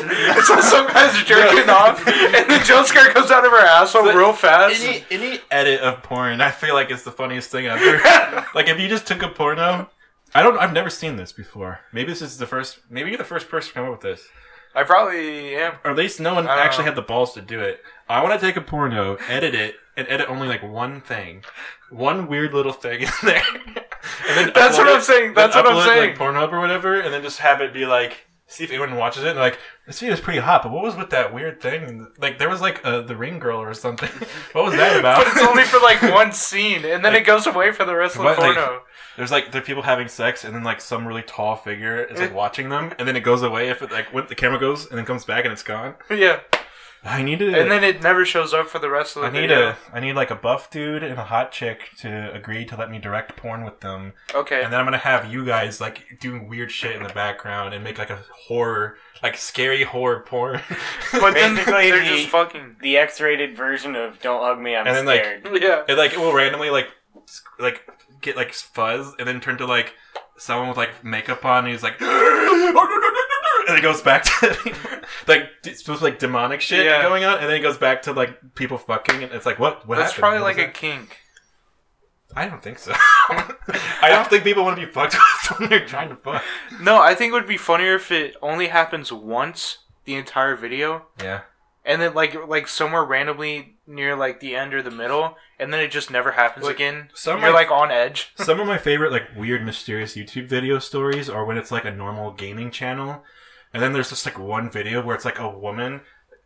[0.08, 4.04] and so some guy's jerking off and the jump scare comes out of her asshole
[4.04, 4.80] But real fast.
[4.82, 7.98] any any edit of porn, I feel like it's the funniest thing ever.
[8.54, 9.90] like if you just took a porno,
[10.34, 10.56] I don't.
[10.58, 11.80] I've never seen this before.
[11.92, 12.78] Maybe this is the first.
[12.88, 14.26] Maybe you're the first person to come up with this.
[14.74, 15.74] I probably am.
[15.84, 16.92] Or at least no one I don't actually know.
[16.92, 17.82] had the balls to do it.
[18.08, 21.44] I want to take a porno, edit it, and edit only like one thing,
[21.90, 23.42] one weird little thing in there.
[24.28, 25.34] And then That's what I'm saying.
[25.34, 26.10] That's what I'm it, saying.
[26.10, 29.22] Like Pornhub or whatever, and then just have it be like, see if anyone watches
[29.24, 29.30] it.
[29.30, 32.08] And like, this video's pretty hot, but what was with that weird thing?
[32.18, 34.08] Like, there was like uh, the ring girl or something.
[34.52, 35.24] what was that about?
[35.24, 38.16] but it's only for like one scene, and then it goes away for the rest
[38.16, 38.82] of the What, like- porno.
[39.16, 42.18] There's like there are people having sex, and then like some really tall figure is
[42.18, 44.86] like watching them, and then it goes away if it like when the camera goes
[44.88, 45.96] and then comes back and it's gone.
[46.08, 46.40] yeah,
[47.04, 47.48] I need to.
[47.60, 49.70] and then it never shows up for the rest of the I need video.
[49.70, 52.90] a I need like a buff dude and a hot chick to agree to let
[52.90, 54.62] me direct porn with them, Okay.
[54.62, 57.82] and then I'm gonna have you guys like doing weird shit in the background and
[57.82, 60.60] make like a horror, like scary horror porn.
[61.12, 62.76] But then Basically, they're the- just fucking.
[62.80, 65.82] The X-rated version of "Don't Hug Me, I'm And then, like- Scared." Yeah.
[65.88, 66.88] it like it will randomly like
[67.26, 67.82] sc- like
[68.20, 69.94] get like fuzz and then turn to like
[70.42, 76.00] someone with like makeup on and he's like and it goes back to like supposed
[76.00, 77.02] to like demonic shit Yeah.
[77.02, 79.86] going on and then it goes back to like people fucking and it's like what
[79.86, 80.20] what That's happened?
[80.22, 80.74] probably What like a that?
[80.74, 81.18] kink.
[82.34, 82.92] I don't think so.
[83.28, 85.14] I don't think people want to be fucked
[85.50, 86.42] with when they're trying to fuck.
[86.80, 91.06] No, I think it would be funnier if it only happens once the entire video,
[91.22, 91.42] Yeah.
[91.84, 95.80] and then like like somewhere randomly near like the end or the middle, and then
[95.80, 97.10] it just never happens Like, again.
[97.14, 98.32] some You're of- like on edge.
[98.36, 101.90] Some of my favorite like weird mysterious YouTube video stories are when it's like a
[101.90, 103.22] normal gaming channel,
[103.74, 106.02] and then there's just like one video where it's like a woman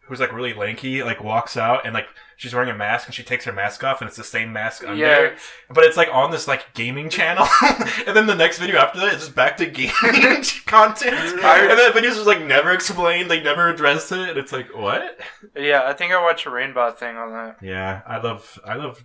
[0.09, 3.23] who's like really lanky like walks out and like she's wearing a mask and she
[3.23, 5.37] takes her mask off and it's the same mask under, Yeah.
[5.71, 7.47] but it's like on this like gaming channel,
[8.07, 11.91] and then the next video after that is just back to gaming content, and that
[11.95, 15.19] video's just like never explained, they never addressed it, and it's like what?
[15.57, 17.57] Yeah, I think I watched a Rainbow thing on that.
[17.63, 19.05] Yeah, I love I love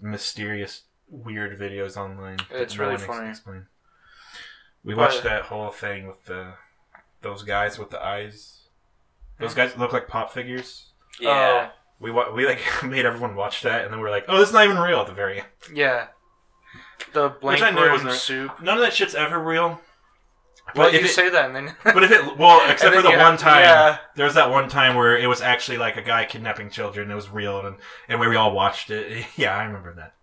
[0.00, 2.38] mysterious weird videos online.
[2.50, 3.28] It's really one ex- funny.
[3.30, 3.66] explain.
[4.84, 6.54] We But- watched that whole thing with the
[7.22, 8.58] those guys with the eyes.
[9.38, 10.90] Those guys look like pop figures.
[11.20, 11.70] Yeah.
[11.70, 11.78] Oh.
[12.02, 14.48] We wa- we like made everyone watch that, and then we are like, "Oh, this
[14.48, 16.08] is not even real." At the very end, Yeah.
[17.12, 18.60] The blank I knew room wasn't- soup.
[18.62, 19.80] none of that shit's ever real.
[20.76, 21.76] Well, But if you it, say that, and then.
[21.84, 23.98] but if it well, except for then the you one have- time, yeah.
[24.16, 27.10] there was that one time where it was actually like a guy kidnapping children.
[27.10, 27.76] It was real, and
[28.08, 29.26] and where we all watched it.
[29.36, 30.14] Yeah, I remember that.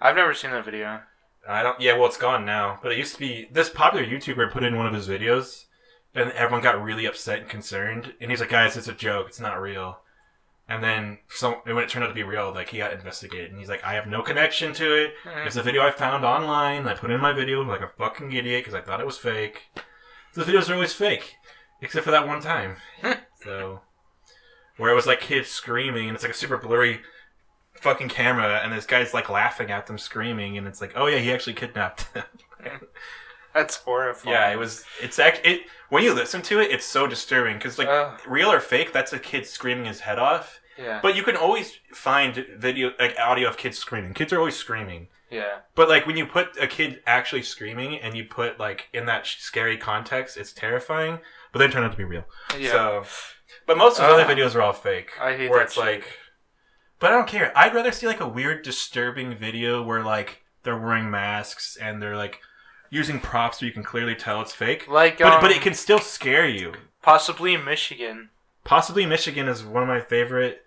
[0.00, 1.00] I've never seen that video.
[1.48, 1.80] I don't.
[1.80, 2.78] Yeah, well, it's gone now.
[2.82, 5.64] But it used to be this popular YouTuber put in one of his videos,
[6.14, 8.14] and everyone got really upset and concerned.
[8.20, 9.28] And he's like, "Guys, it's a joke.
[9.28, 10.00] It's not real."
[10.66, 13.58] And then some when it turned out to be real, like he got investigated, and
[13.58, 15.14] he's like, "I have no connection to it.
[15.24, 15.46] Mm.
[15.46, 16.88] It's a video I found online.
[16.88, 19.68] I put in my video like a fucking idiot because I thought it was fake.
[20.32, 21.34] The videos are always fake,
[21.82, 22.76] except for that one time.
[23.42, 23.82] so,
[24.78, 27.02] where it was like kids screaming, and it's like a super blurry
[27.74, 31.18] fucking camera, and this guy's like laughing at them screaming, and it's like, oh yeah,
[31.18, 32.24] he actually kidnapped them.
[33.54, 34.34] That's horrifying.
[34.34, 34.84] yeah, it was.
[35.00, 38.20] It's actually it when you listen to it, it's so disturbing because like Ugh.
[38.26, 40.60] real or fake, that's a kid screaming his head off.
[40.76, 40.98] yeah.
[41.02, 44.12] But you can always find video like audio of kids screaming.
[44.14, 45.06] Kids are always screaming.
[45.30, 45.58] yeah.
[45.76, 49.26] But like when you put a kid actually screaming and you put like in that
[49.26, 51.20] scary context, it's terrifying.
[51.52, 52.24] But then turn out to be real.
[52.58, 52.72] Yeah.
[52.72, 53.04] So,
[53.66, 54.20] but most of the Ugh.
[54.20, 55.10] other videos are all fake.
[55.20, 55.84] I hate where that it's shit.
[55.84, 56.18] like,
[56.98, 57.56] but I don't care.
[57.56, 62.16] I'd rather see like a weird, disturbing video where like they're wearing masks and they're
[62.16, 62.40] like
[62.94, 64.86] using props so you can clearly tell it's fake.
[64.88, 66.74] like, But um, but it can still scare you.
[67.02, 68.30] possibly Michigan.
[68.64, 70.62] Possibly Michigan is one of my favorite.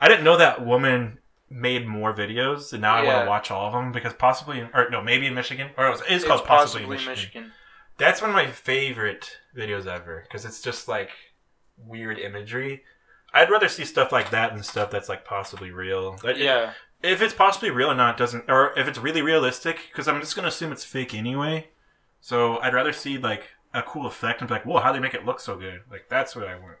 [0.00, 3.66] I didn't know that woman made more videos, and now I want to watch all
[3.68, 6.44] of them because possibly, or no, maybe in Michigan, or it was, it's It's called
[6.44, 7.12] possibly, Michigan.
[7.14, 7.52] Michigan.
[7.96, 11.10] That's one of my favorite videos ever because it's just like
[11.78, 12.82] weird imagery.
[13.32, 16.18] I'd rather see stuff like that than stuff that's like possibly real.
[16.22, 16.72] Like, Yeah.
[17.04, 20.34] If it's possibly real or not doesn't, or if it's really realistic, because I'm just
[20.34, 21.68] gonna assume it's fake anyway.
[22.22, 25.02] So I'd rather see like a cool effect and be like, "Whoa, how do they
[25.02, 26.78] make it look so good?" Like that's what I want.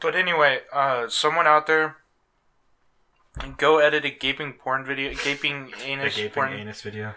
[0.00, 1.96] But anyway, uh, someone out there,
[3.56, 7.16] go edit a gaping porn video, gaping A gaping porn, anus video.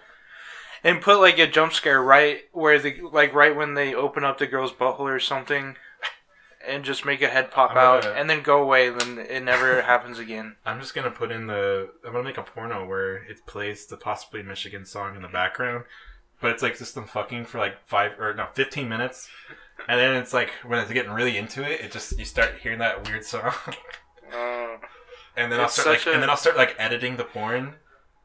[0.84, 4.40] and put like a jump scare right where the like right when they open up
[4.40, 5.78] the girl's butthole or something,
[6.68, 8.90] and just make a head pop I'm out, gonna- and then go away.
[8.90, 10.56] Then it never happens again.
[10.66, 11.90] I'm just gonna put in the.
[12.06, 15.86] I'm gonna make a porno where it plays the possibly Michigan song in the background,
[16.42, 19.30] but it's like just them fucking for like five or no, fifteen minutes,
[19.88, 22.80] and then it's like when it's getting really into it, it just you start hearing
[22.80, 23.52] that weird song,
[24.34, 24.78] Uh,
[25.36, 27.24] and then I'll It's start like, such a- and then I'll start like editing the
[27.26, 27.76] porn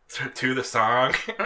[0.09, 1.15] to, to the song,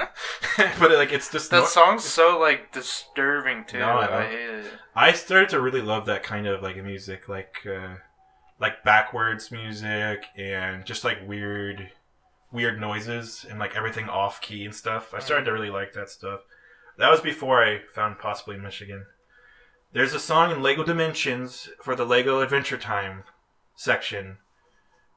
[0.78, 3.78] but it, like it's just that nor- song's so like disturbing too.
[3.78, 4.22] No, I.
[4.22, 4.64] I hate it.
[4.94, 7.96] I started to really love that kind of like music, like uh,
[8.60, 11.90] like backwards music and just like weird,
[12.52, 15.14] weird noises and like everything off key and stuff.
[15.14, 16.40] I started to really like that stuff.
[16.98, 19.06] That was before I found possibly Michigan.
[19.92, 23.24] There's a song in Lego Dimensions for the Lego Adventure Time
[23.74, 24.36] section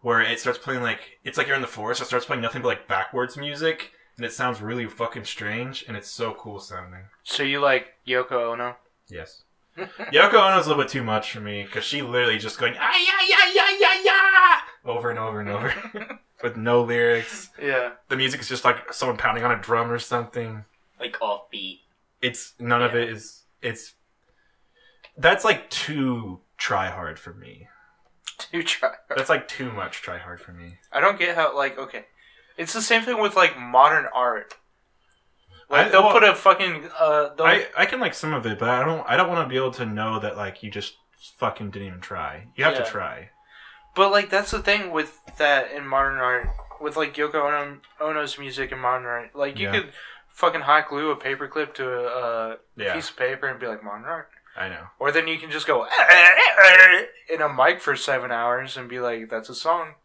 [0.03, 2.01] where it starts playing like it's like you're in the forest.
[2.01, 5.97] It starts playing nothing but like backwards music, and it sounds really fucking strange, and
[5.97, 7.05] it's so cool sounding.
[7.23, 8.75] So you like Yoko Ono?
[9.09, 9.43] Yes.
[9.77, 12.93] Yoko Ono's a little bit too much for me because she literally just going ah
[12.95, 17.49] yeah yeah yeah yeah yeah over and over and over with no lyrics.
[17.59, 17.93] Yeah.
[18.09, 20.65] The music is just like someone pounding on a drum or something.
[20.99, 21.79] Like offbeat.
[22.21, 23.93] It's none of it is it's
[25.17, 27.67] that's like too try hard for me.
[28.53, 28.91] Too try.
[29.09, 30.77] That's like too much try hard for me.
[30.91, 32.05] I don't get how like okay.
[32.57, 34.53] It's the same thing with like modern art.
[35.69, 38.59] Like I- they'll well- put a fucking uh I, I can like some of it,
[38.59, 40.95] but I don't I don't want to be able to know that like you just
[41.39, 42.47] fucking didn't even try.
[42.55, 42.83] You have Yeah.
[42.83, 43.29] to try.
[43.95, 46.47] But like that's the thing with that in modern art,
[46.79, 49.35] with like Yoko ono, Ono's music in modern art.
[49.35, 49.71] Like you Yeah.
[49.81, 49.93] could
[50.29, 53.83] fucking hot glue a paperclip to a, a Yeah, piece of paper and be like
[53.83, 54.85] modern art, I know.
[54.99, 55.85] or then you can just go
[57.33, 59.95] in a mic for seven hours and be like, "That's a song."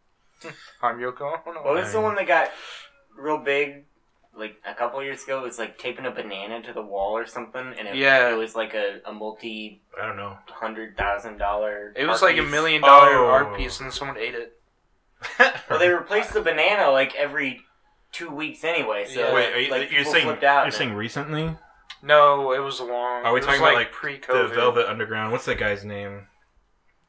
[0.81, 1.63] I'm Yoko Ono.
[1.63, 2.49] What was the one that got
[3.17, 3.85] real big,
[4.35, 5.39] like a couple years ago?
[5.39, 8.29] It was like taping a banana to the wall or something, and it, Yeah.
[8.31, 10.37] it was like a, a multi I don't know.
[10.47, 11.93] hundred thousand dollar.
[11.95, 13.27] It was art like a million dollar Oh.
[13.29, 14.53] art piece, and then someone ate it.
[15.69, 17.61] Well, they replaced the banana like every
[18.13, 19.05] two weeks anyway.
[19.05, 19.33] So Yeah.
[19.35, 20.59] Wait, are you, like, you're people saying flipped out.
[20.59, 21.55] you're and- saying recently?
[22.01, 23.23] No, it was long.
[23.25, 24.49] Are we it talking about, like, pre-COVID?
[24.49, 25.31] The Velvet Underground.
[25.31, 26.27] What's that guy's name?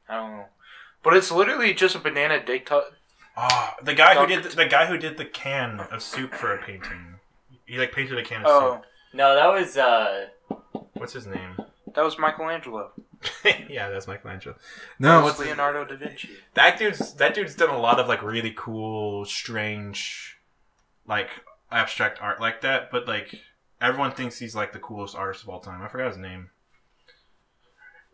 [0.08, 0.44] I don't know.
[1.02, 2.82] But it's literally just a banana dig tu-
[3.36, 6.52] Oh, the guy who did the, the guy who did the can of soup for
[6.54, 7.14] a painting.
[7.64, 8.82] He like painted a can of Oh,
[9.14, 10.26] No, that was uh.
[10.94, 11.56] What's his name?
[11.94, 12.90] that was Michelangelo.
[13.68, 14.56] yeah, that's Michelangelo.
[14.98, 16.30] That No, was what's the- Leonardo da Vinci.
[16.54, 20.36] that dude's that dude's done a lot of like really cool, strange,
[21.06, 21.28] like
[21.70, 22.90] abstract art like that.
[22.90, 23.40] But like
[23.80, 25.82] everyone thinks he's like the coolest artist of all time.
[25.82, 26.50] I forgot his name.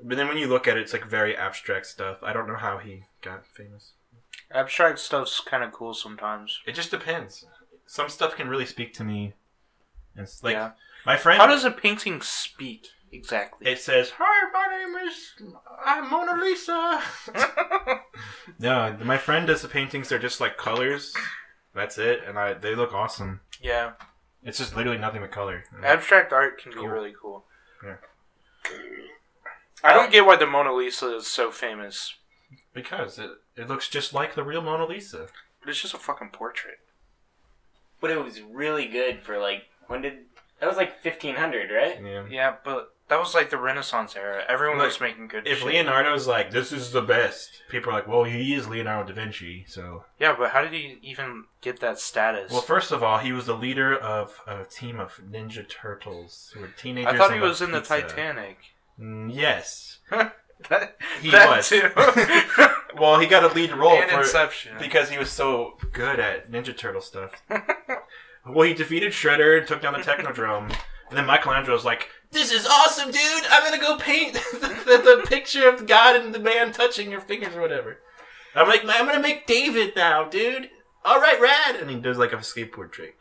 [0.02, 2.22] But then when you look at it, it's like very abstract stuff.
[2.22, 3.92] I don't know how he got famous.
[4.52, 6.60] Abstract stuff's kind of cool sometimes.
[6.66, 7.44] It just depends.
[7.86, 9.34] Some stuff can really speak to me.
[10.14, 10.72] It's like Yeah.
[11.04, 11.40] my friend.
[11.40, 13.66] How does a painting speak exactly?
[13.70, 15.32] it says, "Hi, my name is
[15.84, 17.00] I'm Mona Lisa."
[18.58, 20.08] no, my friend does the paintings.
[20.08, 21.14] They're just like colors.
[21.74, 23.40] That's it, and I they look awesome.
[23.60, 23.92] yeah,
[24.42, 25.64] It's just literally nothing but color.
[25.82, 27.44] abstract art can be really cool.
[27.84, 27.96] Yeah.
[29.84, 32.14] I don't get why the Mona Lisa is so famous,
[32.72, 35.28] Because it it looks just like the real Mona Lisa.
[35.60, 36.78] but it's just a fucking portrait.
[38.00, 40.18] But it was really good for like when did
[40.60, 42.02] that was like fifteen hundred, right?
[42.02, 42.24] Yeah.
[42.28, 44.42] Yeah, but that was like the Renaissance era.
[44.48, 45.46] Everyone Like, was making good.
[45.46, 45.66] If shit.
[45.68, 49.64] Leonardo's like, "This is the best," people are like, "Well, he is Leonardo da Vinci."
[49.68, 52.50] So, yeah, but how did he even get that status?
[52.50, 56.60] well, first of all, he was the leader of a team of Ninja Turtles who
[56.60, 57.14] were teenagers.
[57.14, 57.80] I thought he was in the.
[57.80, 58.58] Titanic.
[59.00, 61.68] Mm, yes, that he that was.
[61.68, 61.90] too.
[62.98, 64.76] well, he got a lead role and for Inception.
[64.78, 67.42] because he was so good at Ninja Turtle stuff.
[68.48, 70.74] well, he defeated Shredder and took down the Technodrome,
[71.08, 73.44] and then Michelangelo's like, "This is awesome, dude!
[73.50, 77.20] I'm gonna go paint the, the, the picture of God and the man touching your
[77.20, 77.98] fingers or whatever."
[78.54, 80.70] I'm like, "I'm gonna make David now, dude."
[81.04, 83.16] All right, rad, and he does like a skateboard trick.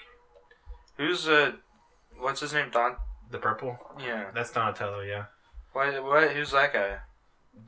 [0.98, 1.54] Who's uh,
[2.18, 2.70] what's his name?
[2.72, 2.96] Don.
[3.32, 4.26] The purple, Yeah.
[4.34, 5.02] that's Donatello.
[5.02, 5.26] Yeah,
[5.74, 6.04] What?
[6.04, 6.32] What?
[6.32, 6.98] Who's that guy?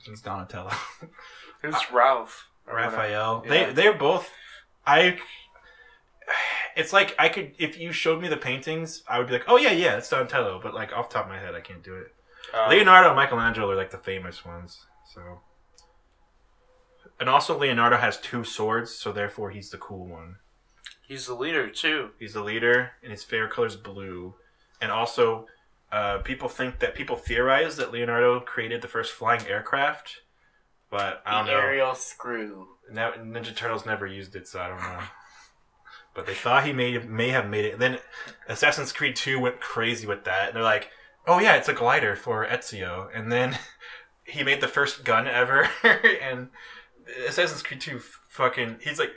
[0.06, 0.72] it's Donatello.
[1.62, 2.48] Who's Ralph?
[2.66, 3.44] Raphael.
[3.46, 3.50] Yeah.
[3.68, 4.30] They they're both.
[4.86, 5.18] I.
[6.76, 9.58] It's like I could if you showed me the paintings, I would be like, oh
[9.58, 10.60] yeah, yeah, it's Donatello.
[10.62, 12.14] But like off the top of my head, I can't do it.
[12.54, 14.86] Um, Leonardo and Michelangelo are like the famous ones.
[15.14, 15.42] So.
[17.20, 20.36] And also, Leonardo has two swords, so therefore he's the cool one.
[21.08, 22.12] He's the leader too.
[22.20, 24.36] He's the leader, and his favorite color is blue.
[24.80, 25.48] And also,
[25.92, 30.22] uh, people think that people theorize that Leonardo created the first flying aircraft,
[30.92, 31.58] but I don't the know.
[31.58, 32.68] aerial screw.
[32.92, 35.00] Now, Ninja Turtles never used it, so I don't know.
[36.18, 37.78] But they thought he may may have made it.
[37.78, 38.00] Then
[38.50, 40.90] Assassin's Creed Two went crazy with that, and they're like,
[41.28, 43.60] "Oh yeah, it's a glider for Ezio." And then
[44.26, 45.70] he made the first gun ever,
[46.24, 46.50] and
[47.28, 48.00] Assassin's Creed Two
[48.30, 49.12] fucking he's like.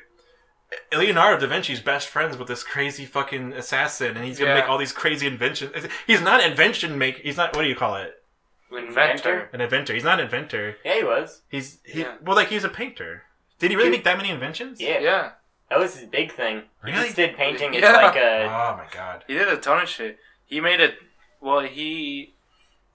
[0.96, 4.60] Leonardo da Vinci's best friends with this crazy fucking assassin, and he's gonna Yeah.
[4.60, 5.72] make all these crazy inventions.
[6.06, 7.16] He's not an invention make.
[7.18, 7.56] He's not.
[7.56, 8.22] What do you call it?
[8.70, 9.50] Inventor.
[9.52, 9.94] An inventor.
[9.94, 10.76] He's not an inventor.
[10.84, 11.42] Yeah, he was.
[11.48, 12.02] He's he.
[12.02, 12.14] Yeah.
[12.22, 13.24] Well, like he's a painter.
[13.58, 14.80] Did he really He- make that many inventions?
[14.80, 15.30] Yeah, Yeah.
[15.70, 16.64] That was his big thing.
[16.84, 17.04] He Really?
[17.04, 17.74] just did painting.
[17.74, 17.92] It's Yeah.
[17.96, 19.24] like a Oh my god!
[19.26, 20.18] He did a ton of shit.
[20.46, 20.98] He made it.
[21.40, 22.34] Well, he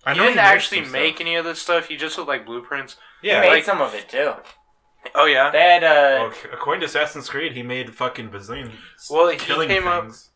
[0.05, 1.21] I he know didn't makes actually some make stuff.
[1.21, 1.88] any of this stuff.
[1.88, 2.97] He just did like blueprints.
[3.21, 3.41] Yeah.
[3.41, 4.33] he made like- some of it too.
[5.15, 5.49] Oh yeah.
[5.51, 8.71] They had uh, well, according to Assassin's Creed, he made fucking bazillion.
[9.09, 10.31] Well, he killing came up- things.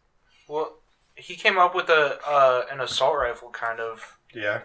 [0.47, 0.77] Well,
[1.15, 4.17] he came up with a uh, an assault rifle kind of.
[4.33, 4.61] Yeah.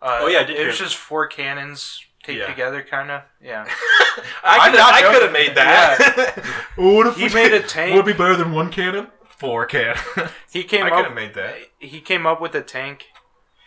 [0.00, 2.46] Uh, Oh, yeah, I did It was hear- just four cannons taped Yeah.
[2.46, 3.22] together, kind of.
[3.40, 3.62] Yeah.
[4.44, 5.12] I could not I joking.
[5.14, 6.44] could have made that.
[6.76, 7.94] what if He we- made a tank.
[7.94, 9.08] Would it be better than one cannon?
[9.38, 10.00] Four cannons.
[10.50, 11.04] He came I could up.
[11.06, 11.54] have made that.
[11.78, 13.08] He came up with a tank.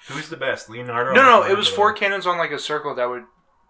[0.08, 1.14] Who's the best, Leonardo?
[1.14, 3.26] No, no, it was four cannons on like a circle that would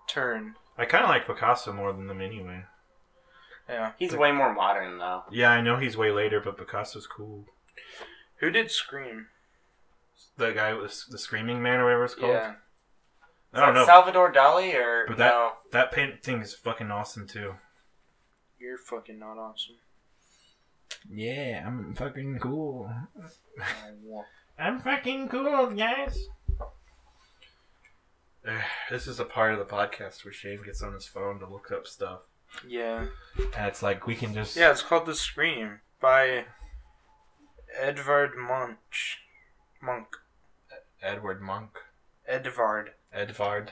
[0.08, 0.56] turn.
[0.78, 2.64] I kind of like Picasso more than them anyway.
[3.68, 3.92] Yeah.
[4.00, 5.24] He's way more modern though.
[5.30, 7.46] Yeah, I know he's way later, but Picasso's cool.
[8.38, 9.28] Who did Scream?
[10.38, 12.32] The guy with the screaming man or whatever it's called.
[12.32, 12.54] Yeah.
[13.54, 13.86] I don't know.
[13.86, 15.52] Salvador Dali or But that- no?
[15.72, 17.56] that painting is fucking awesome too.
[18.60, 19.76] You're fucking not awesome.
[21.10, 22.92] Yeah, I'm fucking cool.
[24.60, 26.28] I'm fucking cool, guys.
[28.46, 31.48] Eh, this is a part of the podcast where Shane gets on his phone to
[31.48, 32.22] look up stuff,
[32.68, 33.06] Yeah.
[33.38, 36.46] and it's like we can just Yeah, it's called The Scream by
[37.78, 39.20] Edvard Munch.
[39.82, 40.08] Monk.
[41.02, 41.78] Edward Monk,
[42.28, 42.94] Edvard.
[43.14, 43.72] Edvard.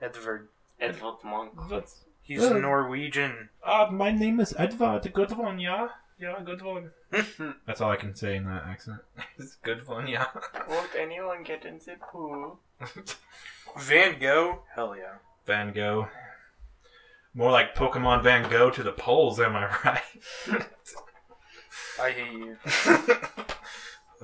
[0.00, 0.48] Edvard.
[0.80, 1.52] Edvard Monk.
[2.20, 2.58] He's Uh.
[2.58, 3.50] Norwegian.
[3.64, 5.12] Ah, my name is Edvard.
[5.12, 6.90] Good one, yeah, yeah, good one.
[7.66, 9.00] That's all I can say in that accent.
[9.38, 10.26] it's good one, yeah.
[10.68, 12.60] Won't anyone get in the pool?
[13.78, 14.62] Van Gogh.
[14.74, 15.16] Hell yeah.
[15.46, 16.08] Van Gogh.
[17.34, 20.66] More like Pokemon Van Gogh to the polls, am I right?
[22.00, 22.56] I hate you.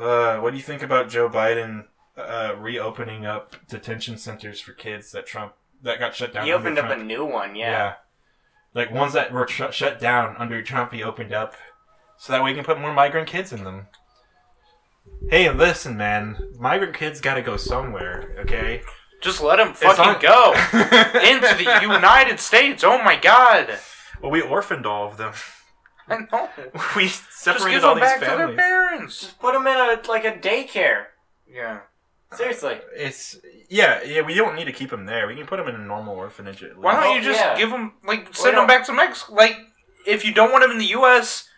[0.02, 1.84] uh, what do you think about Joe Biden
[2.18, 6.44] uh, reopening up detention centers for kids that Trump that got shut down?
[6.46, 7.94] He under opened up a new one, yeah.
[8.74, 10.92] like ones that were sh- shut down under Trump.
[10.92, 11.54] He opened up
[12.16, 13.87] so that way he can put more migrant kids in them.
[15.31, 18.35] Hey, listen, man, migrant kids got to go somewhere.
[18.40, 18.83] Okay,
[19.20, 20.52] Just let them fucking not- go
[21.20, 22.85] into the United States.
[22.85, 23.78] Oh my god.
[24.20, 25.33] well, we orphaned all of them.
[26.09, 26.48] I know.
[26.96, 28.57] We Just separated give all them these back to their families.
[28.57, 29.20] parents.
[29.20, 31.04] Just put them in a like a daycare.
[31.50, 31.81] Yeah.
[32.34, 32.74] Seriously.
[32.74, 33.36] Uh, it's
[33.70, 34.20] yeah, yeah.
[34.22, 35.26] We don't need to keep them there.
[35.26, 36.62] We can put them in a normal orphanage.
[36.62, 36.80] At least.
[36.80, 37.56] Why don't you just yeah.
[37.56, 39.34] give them like send don't- them back to Mexico?
[39.34, 39.56] Like,
[40.06, 41.48] if you don't want them in the U.S.,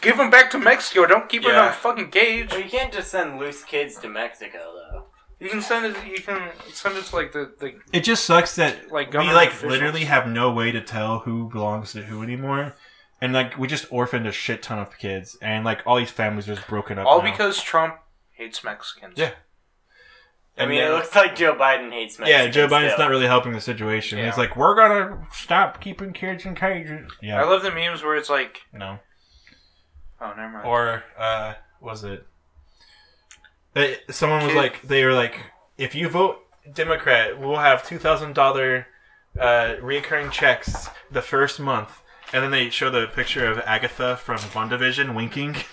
[0.00, 1.06] give them back to Mexico.
[1.06, 2.50] Don't keep them in a fucking cage.
[2.50, 5.06] Well, you can't just send loose kids to Mexico though.
[5.38, 5.96] You can send it.
[6.06, 9.48] You can send it to like the, the It just sucks that Like we like
[9.50, 9.72] officials.
[9.72, 12.74] literally have no way to tell who belongs to who anymore,
[13.22, 16.48] and like we just orphaned a shit ton of kids, and like all these families
[16.48, 17.06] are just broken up.
[17.06, 17.30] all now.
[17.30, 17.96] because Trump
[18.32, 19.14] hates Mexicans.
[19.16, 19.30] Yeah.
[20.60, 22.38] I mean, it looks like Joe Biden hates Mexico.
[22.38, 24.18] yeah, Joe Biden's not really helping the situation.
[24.18, 24.26] Yeah.
[24.26, 27.10] He's like, we're gonna stop keeping kids in cages.
[27.22, 28.98] Yeah, I love the memes where it's like, no.
[30.20, 30.66] oh, never mind.
[30.66, 32.26] Or uh, was it?
[33.74, 35.38] They, someone was Kid- like, they were like,
[35.78, 36.38] if you vote
[36.72, 38.86] Democrat, we'll have two thousand dollar
[39.38, 42.02] uh, recurring checks the first month.
[42.32, 45.56] And then they show the picture of Agatha from WandaVision winking.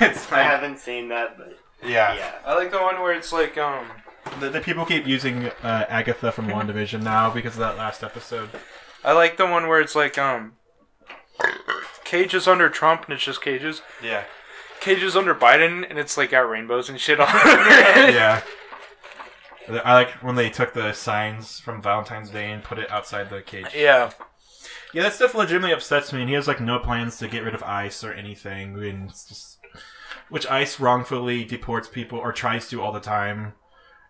[0.00, 2.14] it's I haven't seen that, but yeah.
[2.14, 2.32] yeah.
[2.44, 3.86] I like the one where it's like, um,
[4.38, 8.50] The, the people keep using uh, Agatha from WandaVision now because of that last episode.
[9.04, 10.52] I like the one where it's like, um,
[12.04, 13.82] cages under Trump and it's just cages.
[14.02, 14.24] Yeah.
[14.80, 18.42] Cages under Biden and it's like got rainbows and shit on yeah.
[19.84, 23.40] I like when they took the signs from Valentine's Day and put it outside the
[23.42, 23.66] cage.
[23.74, 24.10] yeah.
[24.92, 27.54] Yeah, that stuff legitimately upsets me, and he has like no plans to get rid
[27.54, 29.59] of ICE or anything, and it's just
[30.30, 33.52] which ICE wrongfully deports people or tries to all the time.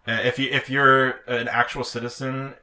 [0.06, 2.54] Uh, if you if you're an actual citizen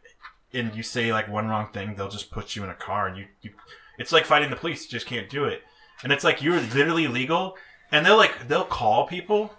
[0.53, 3.17] and you say like one wrong thing, they'll just put you in a car, and
[3.17, 3.51] you, you
[3.97, 4.83] it's like fighting the police.
[4.83, 5.61] You just can't do it,
[6.03, 7.57] and it's like you're literally legal,
[7.91, 9.53] and they'll like they'll call people,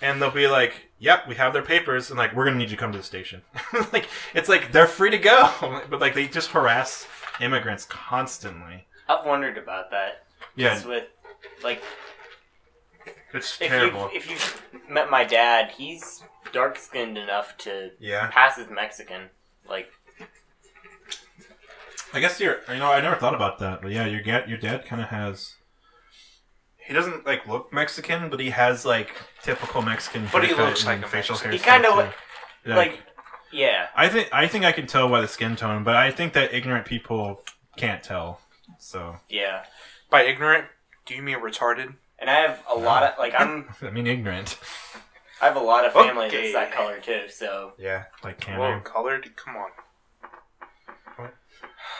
[0.00, 2.76] and they'll be like, "Yep, we have their papers," and like we're gonna need you
[2.76, 3.42] to come to the station.
[3.92, 7.06] like it's like they're free to go, but like they just harass
[7.40, 8.86] immigrants constantly.
[9.08, 10.24] I've wondered about that.
[10.56, 11.04] Yeah, Just with
[11.62, 11.82] like
[13.34, 14.10] it's if terrible.
[14.12, 19.30] you if you've met my dad, he's dark skinned enough to yeah, pass as Mexican.
[19.68, 19.88] Like
[22.12, 22.58] I guess you're.
[22.68, 25.08] You know, I never thought about that, but yeah, your dad, your dad kind of
[25.08, 25.54] has.
[26.76, 29.10] He doesn't like look Mexican, but he has like
[29.42, 30.28] typical Mexican.
[30.32, 31.50] But he looks like a facial Mexican.
[31.52, 31.58] hair.
[31.58, 32.14] He kinda stuff, look-
[32.64, 32.70] too.
[32.74, 33.00] like
[33.52, 33.86] yeah.
[33.94, 36.52] I think I think I can tell by the skin tone, but I think that
[36.52, 37.42] ignorant people
[37.76, 38.40] can't tell.
[38.78, 39.64] So Yeah.
[40.10, 40.64] By ignorant,
[41.06, 41.94] do you mean retarded?
[42.20, 44.58] And I have a lot of like I'm I mean, ignorant.
[45.42, 46.52] I have a lot of family Okay.
[46.52, 48.80] that's that color too, so Yeah, like Whoa, Cameron.
[48.82, 49.30] colored?
[49.36, 49.70] Come on.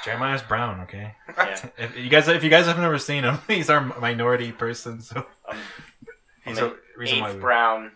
[0.05, 0.81] Jeremiah's brown.
[0.83, 1.15] Okay.
[1.37, 1.69] yeah.
[1.79, 5.03] If you guys, if you guys have never seen him, he's our minority person.
[5.03, 5.63] So I'm, um,
[6.45, 7.29] he's I'm a an reason why.
[7.29, 7.93] eighth We, brown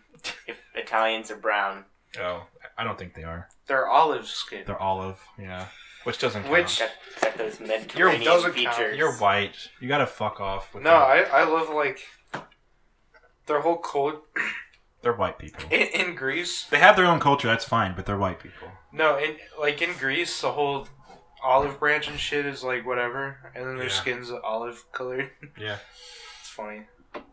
[0.46, 1.84] if Italians are brown.
[2.20, 2.44] oh,
[2.76, 3.48] I don't think they are.
[3.66, 4.64] They're olive skin.
[4.66, 5.18] They're olive.
[5.38, 5.66] Yeah,
[6.04, 6.52] which doesn't count.
[6.52, 6.90] Which- Got,
[7.20, 8.74] got those Mediterranean doesn't count.
[8.76, 8.96] features.
[8.96, 9.56] You're white.
[9.80, 10.72] You gotta fuck off.
[10.74, 11.32] With No, that.
[11.32, 12.00] I, I love like
[13.46, 14.20] their whole code,
[15.02, 15.64] They're white people.
[15.70, 17.46] In, in Greece, They have their own culture.
[17.48, 18.68] That's fine, but they're white people.
[18.92, 20.88] no, in like in Greece, the whole
[21.42, 23.92] olive branch and shit is like whatever, and then their Yeah.
[23.92, 25.30] skin's olive colored.
[25.58, 25.76] Yeah.
[26.40, 26.82] It's funny.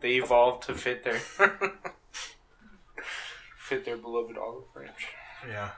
[0.00, 1.18] They evolved to fit their
[3.56, 5.08] fit their beloved olive branch.
[5.48, 5.70] Yeah.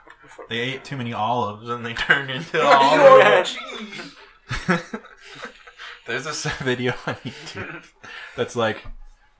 [0.49, 3.57] They ate too many olives and they turned into Oh, olives.
[6.07, 7.83] There's this video on YouTube
[8.37, 8.85] that's like,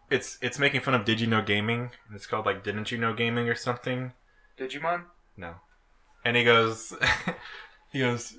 [0.09, 1.91] it's it's making fun of Did You Know Gaming.
[2.13, 4.13] It's called like Didn't You Know Gaming or something.
[4.59, 5.03] Digimon?
[5.37, 5.55] No.
[6.23, 6.93] And he goes,
[7.91, 8.35] he goes,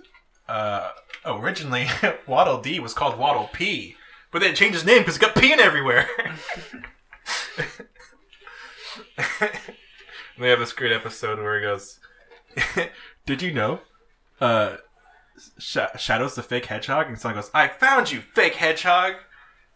[0.48, 0.90] uh,
[1.24, 1.86] originally
[2.26, 3.96] Waddle Dee was called Waddle P,
[4.32, 6.08] but then it changed his name because it got peeing everywhere.
[10.38, 11.98] They have this great episode where he goes,
[13.26, 13.80] "Did you know,
[14.40, 14.76] uh,
[15.58, 19.14] Sh- Shadow's the fake hedgehog?" And Sonic goes, "I found you, fake hedgehog."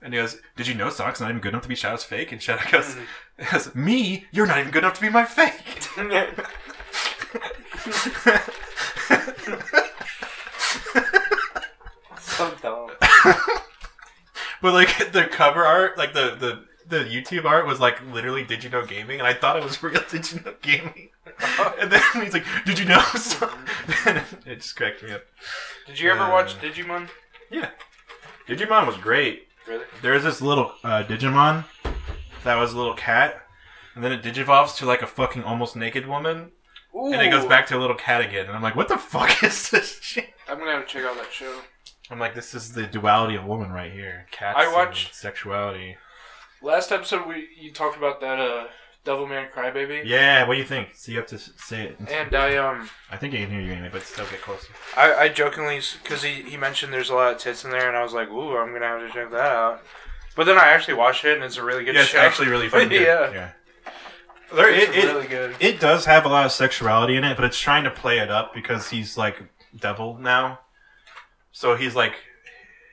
[0.03, 2.33] And he goes, "Did you know Sonic's not even good enough to be Shadow's fake?"
[2.33, 2.97] And Shadow goes,
[3.53, 4.27] goes, "Me?
[4.33, 5.89] You're not even good enough to be my fake."
[12.21, 12.91] so dumb.
[14.63, 18.62] But like the cover art, like the the the YouTube art was like literally Did
[18.64, 21.09] you know gaming, and I thought it was real Did you know gaming.
[21.80, 23.01] and then he's like, Did you know?
[23.16, 23.51] So-
[24.47, 25.22] it just cracked me up.
[25.86, 27.09] Did you ever Uh, watch Digimon?
[27.51, 27.70] Yeah,
[28.47, 29.49] Digimon was great.
[29.66, 29.84] Really?
[30.03, 31.64] There's this little uh, Digimon
[32.45, 33.43] that was a little cat,
[33.95, 36.51] and then it digivolves to like a fucking almost naked woman,
[36.95, 37.12] Ooh.
[37.12, 38.47] and it goes back to a little cat again.
[38.47, 40.30] And I'm like, what the fuck is this shit?
[40.49, 41.61] I'm gonna have to check out that show.
[42.11, 44.26] I'm like, this is the duality of woman right here.
[44.32, 44.57] Cats.
[44.59, 45.97] I and watched- sexuality.
[46.63, 48.67] Last episode, we you talked about that uh,
[49.05, 50.91] Devilman Crybaby, Yeah, what do you think?
[50.95, 51.97] So you have to s- say it.
[52.11, 54.69] and I um I think I can hear you anyway, but still get closer.
[54.97, 57.97] I, I jokingly because he, he mentioned there's a lot of tits in there, and
[57.97, 59.83] I was like, ooh, I'm gonna have to check that out.
[60.37, 62.19] But then I actually watched it, and it's a really good Yeah, it's show.
[62.19, 63.03] actually really fucking good.
[63.03, 63.33] Yeah.
[63.33, 63.51] yeah.
[64.55, 65.57] There, it's it, it, really good.
[65.61, 68.31] it does have a lot of sexuality in it, but it's trying to play it
[68.31, 69.43] up because he's like
[69.75, 70.61] devil now.
[71.53, 72.15] So he's like,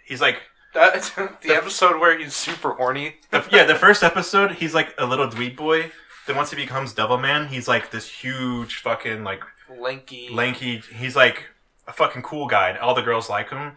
[0.05, 0.37] he's like,
[0.73, 0.93] That,
[1.41, 3.16] the episode where he's super horny.
[3.31, 3.63] The, yeah.
[3.65, 5.91] The first episode, he's like a little dweeb boy.
[6.25, 9.41] Then once he becomes Devil Man, he's like this huge fucking like
[9.79, 10.29] lanky.
[10.31, 10.81] lanky.
[10.97, 11.45] He's like
[11.87, 12.69] a fucking cool guy.
[12.69, 13.73] and All the girls like him,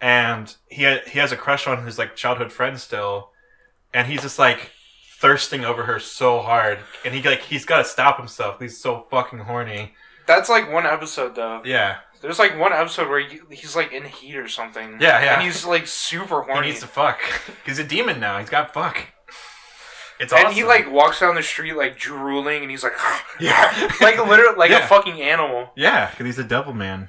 [0.00, 3.30] and he ha- he has a crush on his like childhood friend still,
[3.92, 4.70] and he's just like
[5.18, 8.58] thirsting over her so hard, and he like he's got to stop himself.
[8.60, 9.94] He's so fucking horny.
[10.26, 11.62] That's like one episode though.
[11.64, 14.98] Yeah, There's like one episode where he, he's like in heat or something.
[15.00, 15.34] Yeah, yeah.
[15.34, 16.68] And he's like super horny.
[16.68, 17.18] he needs to fuck.
[17.66, 18.38] He's a demon now.
[18.38, 19.08] He's got fuck.
[20.20, 22.92] It's and he like walks down the street like drooling, and he's like,
[23.40, 24.84] yeah, like literally like Yeah.
[24.84, 25.70] a fucking animal.
[25.76, 27.08] yeah, because he's a devil man.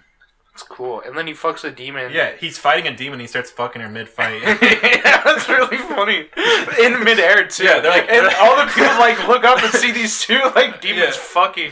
[0.53, 1.01] It's cool.
[1.01, 2.11] And then he fucks a demon.
[2.13, 3.19] Yeah, he's fighting a demon.
[3.19, 4.39] He starts fucking her mid fight.
[4.61, 6.27] yeah, that's really funny.
[6.79, 7.63] In midair too.
[7.63, 10.79] Yeah, they're like- and all the people like look up and see these two like
[10.79, 11.21] demons Yeah.
[11.21, 11.71] fucking.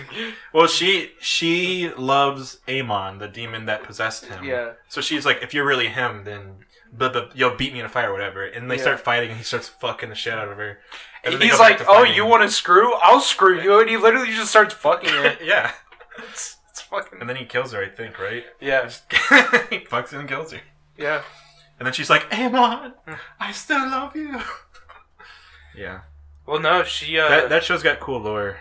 [0.51, 4.43] Well, she she loves Amon, the demon that possessed him.
[4.43, 4.71] Yeah.
[4.89, 7.89] So she's like, if you're really him, then but, but you'll beat me in a
[7.89, 8.43] fight or whatever.
[8.45, 8.81] And they Yeah.
[8.81, 10.79] start fighting, and he starts fucking the shit out of her.
[11.23, 12.95] And He's like, "Oh, you want to screw?
[12.95, 15.37] I'll screw you," and he literally just starts fucking her.
[15.43, 15.71] yeah.
[16.17, 16.57] It's
[16.91, 17.19] fucking.
[17.19, 18.43] And then he kills her, I think, right?
[18.59, 18.89] Yeah, he
[19.79, 20.61] fucks her and kills her.
[20.97, 21.23] yeah.
[21.79, 22.93] And then she's like, Amon,
[23.39, 24.39] I still love you.
[25.75, 26.01] yeah.
[26.45, 28.57] Well, no, she uh, That that show's got cool lore.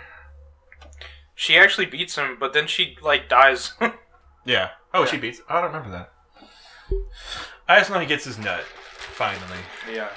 [1.35, 3.73] she actually beats him, but then she like dies.
[4.47, 4.71] Yeah.
[4.95, 5.11] Oh, Yeah.
[5.11, 5.43] she beats.
[5.51, 6.13] I don't remember that.
[7.69, 8.65] I just know he gets his nut.
[8.65, 9.59] Finally.
[9.93, 10.09] yeah,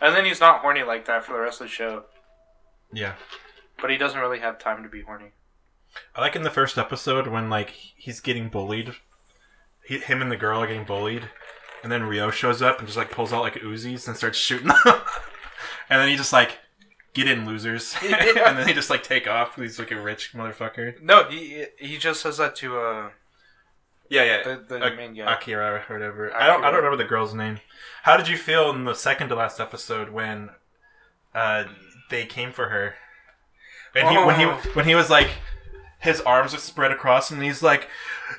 [0.00, 2.04] and then he's not horny like that for the rest of the show.
[2.92, 3.14] Yeah.
[3.80, 5.30] But he doesn't really have time to be horny.
[6.14, 8.94] I like in the first episode when like he's getting bullied.
[9.84, 11.28] He, him and the girl are getting bullied,
[11.82, 14.68] and then Ryo shows up and just like pulls out like Uzis and starts shooting
[14.84, 15.00] them.
[15.88, 16.58] and then he just like,
[17.14, 19.56] "Get in, losers!" And then they just like take off.
[19.56, 21.00] He's like a rich motherfucker.
[21.02, 23.10] No, he he just says that to uh
[24.10, 24.42] Yeah, yeah.
[24.44, 25.32] the, the Ak- main guy.
[25.32, 26.34] Akira or whatever.
[26.34, 26.64] I don't.
[26.64, 27.60] I don't remember the girl's name.
[28.02, 30.50] How did you feel in the second to last episode when
[31.34, 31.64] uh,
[32.10, 32.94] they came for her?
[33.94, 34.58] And he, when he Oh.
[34.74, 35.28] when he was like,
[35.98, 37.88] his arms are spread across and he's like,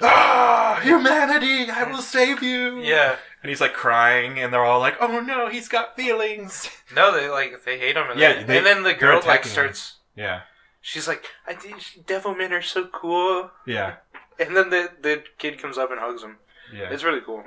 [0.02, 1.70] "Ah, humanity!
[1.70, 3.16] I will save you!" Yeah.
[3.42, 7.30] And he's like crying, and they're all like, "Oh no, he's got feelings." No, they
[7.30, 9.52] like they hate him, and, Yeah, then, they- and then the girl like attacking him.
[9.54, 9.96] starts.
[10.16, 10.42] Yeah,
[10.82, 13.98] She's like, "I think Devilmen are so cool," yeah,
[14.40, 16.38] and then the the kid comes up and hugs him.
[16.74, 16.90] yeah.
[16.90, 17.44] It's really cool.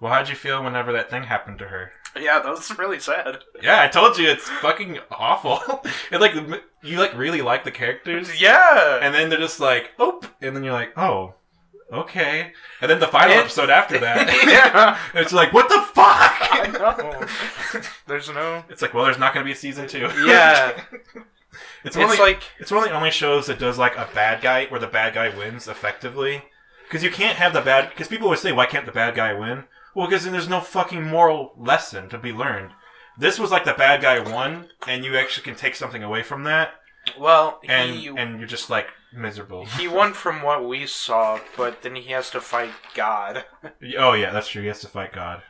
[0.00, 1.90] Well, how'd you feel whenever that thing happened to her?
[2.20, 3.38] Yeah, that was really sad.
[3.62, 5.60] Yeah, I told you it's fucking awful.
[6.10, 6.34] and like
[6.82, 8.40] you like really like the characters.
[8.40, 11.34] Yeah, and then they're just like, "Oop," and then you're like, "Oh,
[11.90, 12.52] okay."
[12.82, 16.72] And then the final And- episode after that, yeah, it's like, "What the I fuck?"
[17.74, 17.80] know.
[18.06, 18.64] There's no.
[18.68, 20.08] It's like, well, there's not going to be a season two.
[20.26, 20.72] Yeah.
[21.84, 23.96] It's, It's, one of the, like it's one of the only shows that does like
[23.96, 26.42] a bad guy where the bad guy wins effectively.
[26.84, 27.88] Because you can't have the bad.
[27.90, 30.60] Because people would say, "Why can't the bad guy win?" Well, because then there's no
[30.60, 32.70] fucking moral lesson to be learned.
[33.18, 36.44] This was like the bad guy won, and you actually can take something away from
[36.44, 36.70] that,
[37.18, 39.66] well, and he and you're just like miserable.
[39.66, 43.44] he won from what we saw, but then he has to fight God.
[43.98, 44.62] Oh yeah, that's true.
[44.62, 45.42] He has to fight God.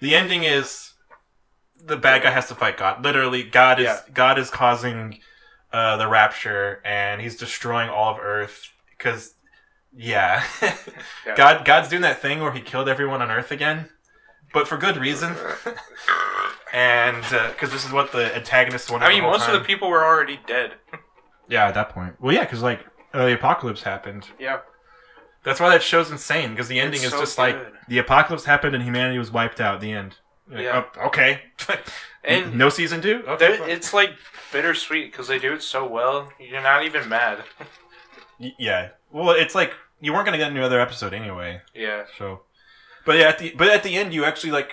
[0.00, 0.92] The ending is
[1.84, 3.02] the bad guy has to fight God.
[3.02, 4.00] Literally, God is Yeah.
[4.12, 5.18] God is causing
[5.72, 8.68] uh, the rapture, and he's destroying all of Earth.
[8.96, 9.34] Because
[9.96, 10.44] yeah,
[11.26, 11.34] Yeah.
[11.36, 13.88] God God's doing that thing where he killed everyone on Earth again,
[14.52, 15.34] but for good reason.
[16.72, 19.06] and because this is what the antagonists wanted.
[19.06, 20.72] I mean, most of the people were already dead.
[21.48, 22.20] yeah at that point.
[22.20, 24.28] Well, yeah, because like uh, the apocalypse happened.
[24.38, 24.60] Yeah.
[25.44, 27.42] That's why that show's insane because the ending It's is so just good.
[27.42, 29.80] like the apocalypse happened and humanity was wiped out.
[29.80, 30.14] The end.
[30.48, 30.84] Like, Yeah.
[30.96, 31.42] oh, okay.
[32.24, 33.24] And no season two.
[33.26, 33.58] Okay.
[33.72, 34.10] It's like
[34.52, 36.30] bittersweet because they do it so well.
[36.38, 37.42] You're not even mad.
[38.38, 38.90] Yeah.
[39.12, 41.60] Well, it's like you weren't gonna get another episode anyway.
[41.74, 42.04] Yeah.
[42.18, 42.42] So,
[43.04, 44.72] but yeah, at the but at the end, you actually like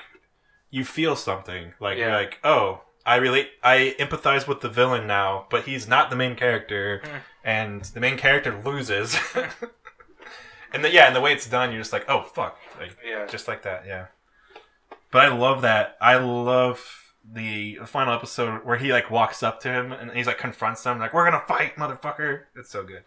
[0.71, 1.73] you feel something.
[1.79, 2.15] Like Yeah.
[2.15, 3.49] like, oh, I relate.
[3.63, 7.17] I empathize with the villain now, but he's not the main character, Hmm.
[7.43, 9.17] and the main character loses.
[10.73, 13.25] and the, yeah, and the way it's done, you're just like, oh fuck, like Yeah.
[13.25, 13.85] just like that.
[13.87, 14.07] Yeah.
[15.11, 15.97] But I love that.
[15.99, 20.37] I love the final episode where he like walks up to him and he's like
[20.37, 23.03] confronts him like, "We're gonna fight, motherfucker!" It's so good.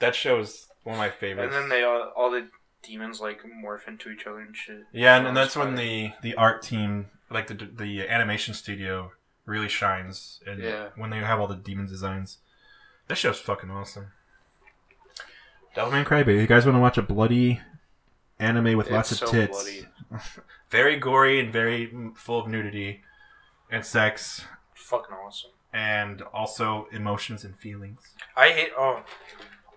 [0.00, 1.54] That show is one of my favorites.
[1.54, 2.48] And then they all, all the
[2.82, 4.84] demons like morph into each other and shit.
[4.92, 9.12] Yeah, and, and that's when the the art team, like the the animation studio,
[9.46, 10.40] really shines.
[10.46, 10.88] And Yeah.
[10.96, 12.38] when they have all the demon designs,
[13.08, 14.12] that show's fucking awesome.
[15.76, 16.40] Devilman Crybaby.
[16.40, 17.60] You guys want to watch a bloody
[18.38, 19.84] anime with lots It's of so tits?
[20.70, 23.02] very gory and very full of nudity
[23.70, 25.50] and sex, Fucking awesome.
[25.72, 28.14] and also emotions and feelings.
[28.36, 29.04] I hate oh,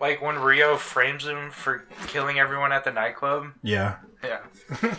[0.03, 3.53] like when Ryo frames him for killing everyone at the nightclub.
[3.63, 4.41] Yeah, Yeah.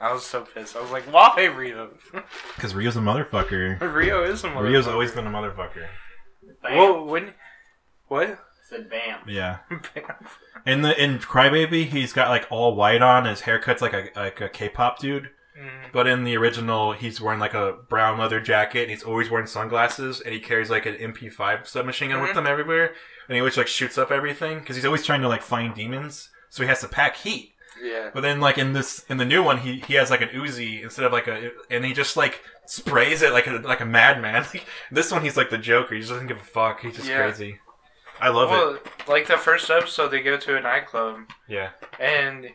[0.00, 0.76] I was so pissed.
[0.76, 1.90] I was like, why Ryo?
[2.56, 3.80] because Ryo's a motherfucker.
[3.80, 4.62] Rio is a motherfucker.
[4.64, 5.86] Ryo's always been a motherfucker.
[6.60, 6.76] Bam.
[6.76, 7.34] Well, when
[8.08, 8.40] what?
[8.68, 9.20] Said bam.
[9.28, 9.58] Yeah.
[10.66, 13.26] In the in Crybaby, he's got like all white on.
[13.26, 15.30] His haircut's like a like a K-pop dude.
[15.58, 18.82] Mm, But in the original, he's wearing like a brown leather jacket.
[18.82, 22.38] And he's always wearing sunglasses, and he carries like an MP5 submachine gun with Mhm.
[22.38, 22.94] him everywhere.
[23.28, 26.28] And he always like shoots up everything because he's always trying to like find demons.
[26.50, 27.52] So he has to pack heat.
[27.82, 28.10] yeah.
[28.14, 30.82] But then like in this in the new one, he he has like an Uzi
[30.82, 34.44] instead of like a, and he just like sprays it like a like a madman.
[34.54, 35.94] Like, this one, he's like the Joker.
[35.94, 36.80] He just doesn't give a fuck.
[36.80, 37.22] He's just Yeah.
[37.22, 37.60] crazy.
[38.20, 38.86] I love it.
[39.08, 41.70] Like the first episode, they go to a nightclub Yeah.
[42.00, 42.48] and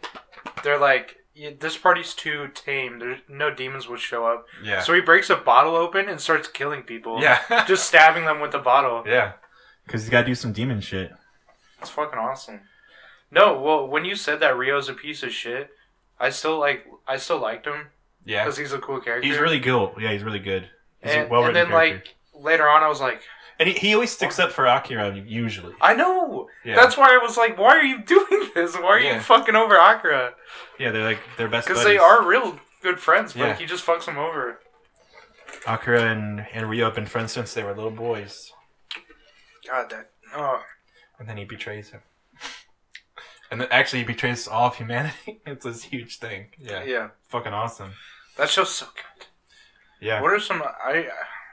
[0.63, 2.99] they're like, "Yeah, "This party's too tame.
[2.99, 4.81] There's no demons would show up." Yeah.
[4.81, 7.21] So he breaks a bottle open and starts killing people.
[7.21, 7.65] yeah.
[7.67, 9.03] just stabbing them with the bottle.
[9.05, 9.33] Yeah.
[9.85, 11.11] Because he's got to do some demon shit.
[11.81, 12.61] It's fucking awesome.
[13.31, 15.71] No, well, when you said that Ryo's a piece of shit,
[16.19, 17.87] I still like, I still liked him
[18.25, 18.43] Yeah.
[18.43, 19.27] because he's a cool character.
[19.27, 19.89] He's really good.
[19.99, 20.69] Yeah, he's really good.
[21.01, 22.03] He's and, well and then character.
[22.35, 23.21] like later on, I was like,
[23.61, 25.75] and he, he always sticks up for Akira, usually.
[25.79, 26.49] I know.
[26.65, 26.75] Yeah.
[26.75, 28.73] That's why I was like, why are you doing this?
[28.75, 29.15] Why are Yeah.
[29.15, 30.33] you fucking over Akira?
[30.79, 33.55] yeah, they're like, they're best Because they are real good friends, but Yeah.
[33.55, 34.59] he just fucks them over.
[35.67, 38.51] Akira and, and Ryo have been friends since they were little boys.
[39.69, 40.09] God, that.
[40.35, 40.63] Oh,
[41.19, 42.01] And then he betrays him.
[43.51, 45.41] And then actually, he betrays all of humanity.
[45.45, 46.47] it's this huge thing.
[46.57, 46.83] Yeah.
[46.83, 47.09] yeah.
[47.29, 47.91] Fucking awesome.
[48.37, 49.27] That show's so good.
[49.99, 50.21] Yeah.
[50.21, 51.09] What are some I?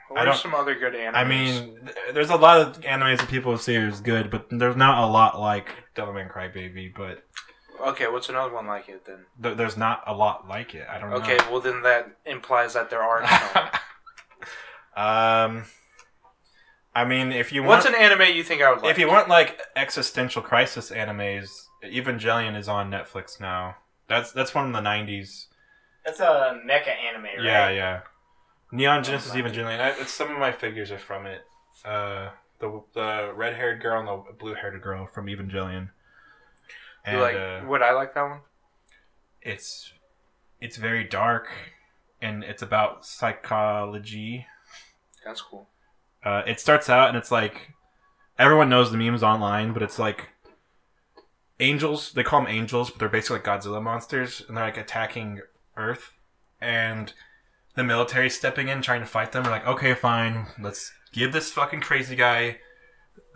[0.09, 1.15] What I are some other good animes?
[1.15, 5.03] I mean, there's a lot of animes that people say is good, but there's not
[5.03, 7.23] a lot like Devilman Crybaby, but
[7.79, 9.25] okay, what's another one like it then?
[9.41, 10.87] th- there's not a lot like it.
[10.89, 11.17] I don't know.
[11.17, 11.51] Okay, know.
[11.51, 13.63] well then that implies that there are some.
[14.95, 15.65] um,
[16.95, 18.91] I mean, if you want, What's an anime you think I would like?
[18.91, 23.75] if you want like existential crisis animes, Evangelion is on Netflix now.
[24.07, 25.45] That's that's from the '90s.
[26.03, 27.43] That's a mecha anime, right?
[27.43, 28.01] Yeah, yeah.
[28.71, 29.31] Neon Genesis.
[29.33, 29.79] Evangelion.
[29.79, 31.41] I, it's some of my figures are from it.
[31.83, 35.89] Uh, the the red haired girl and the blue haired girl from Evangelion.
[37.05, 37.35] And you like?
[37.35, 38.39] uh, would I like that one?
[39.41, 39.93] it's
[40.59, 41.47] it's very dark,
[42.21, 44.45] and it's about psychology.
[45.25, 45.67] That's cool.
[46.23, 47.73] Uh, it starts out and it's like
[48.37, 50.29] everyone knows the memes online, but it's like
[51.59, 52.11] angels.
[52.11, 55.41] They call them angels, but they're basically like Godzilla monsters, and they're like attacking
[55.77, 56.13] Earth,
[56.59, 57.13] and
[57.79, 59.45] the military stepping in trying to fight them.
[59.45, 62.59] Are like, okay, fine, let's give this fucking crazy guy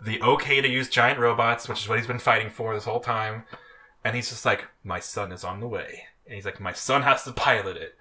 [0.04, 3.00] the okay to use giant robots, which is what he's been fighting for this whole
[3.00, 3.44] time.
[4.04, 7.02] And he's just like, my son is on the way, and he's like, my son
[7.02, 7.94] has to pilot it.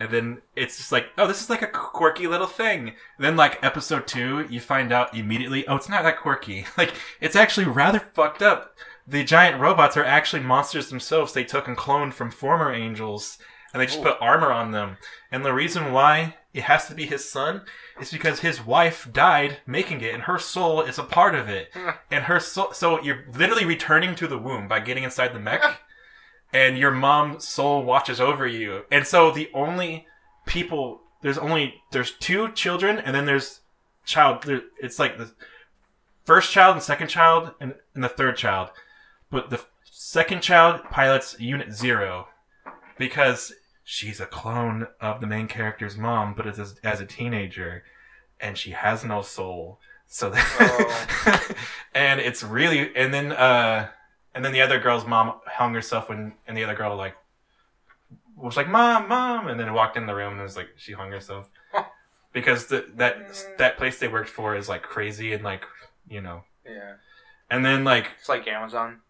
[0.00, 2.88] And then it's just like, oh, this is like a quirky little thing.
[2.88, 6.66] And then like episode two, you find out immediately, oh, it's not that quirky.
[6.76, 8.74] Like it's actually rather fucked up.
[9.06, 11.32] The giant robots are actually monsters themselves.
[11.32, 13.38] They took and cloned from former angels,
[13.74, 14.04] and they just oh.
[14.04, 14.96] put armor on them.
[15.32, 17.62] And the reason why it has to be his son
[18.00, 21.70] is because his wife died making it, and her soul is a part of it.
[22.10, 25.80] and her soul, so you're literally returning to the womb by getting inside the mech
[26.52, 28.84] and your mom's soul watches over you.
[28.92, 30.06] And so the only
[30.46, 33.60] people there's only there's two children and then there's
[34.04, 35.32] child there, it's like the
[36.24, 38.70] first child and second child and, and the third child.
[39.30, 42.28] But the second child pilots unit 0
[42.98, 43.52] because
[43.84, 47.84] she's a clone of the main character's mom but as as a teenager
[48.40, 49.78] and she has no soul.
[50.06, 51.56] So that,
[51.94, 53.88] and it's really and then uh
[54.34, 57.16] and then the other girl's mom hung herself when, and the other girl like
[58.36, 61.10] was like, "Mom, mom," and then walked in the room and was like, she hung
[61.12, 61.48] herself
[62.32, 65.64] because the, that that place they worked for is like crazy and like
[66.08, 66.94] you know, Yeah.
[67.50, 69.00] and then like It's like Amazon.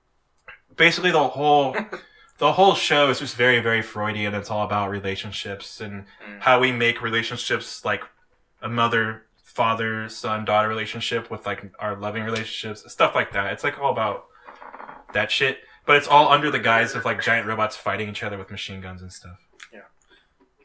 [0.77, 1.75] basically the whole
[2.39, 4.35] the whole show is just very very Freudian.
[4.35, 6.41] It's all about relationships and Mm.
[6.41, 8.05] how we make relationships like
[8.63, 13.53] a mother father son daughter relationship with like our loving relationships stuff like that.
[13.53, 14.27] It's like all about
[15.13, 18.37] that shit, but it's all under the guise of like giant robots fighting each other
[18.37, 19.39] with machine guns and stuff.
[19.73, 19.81] Yeah.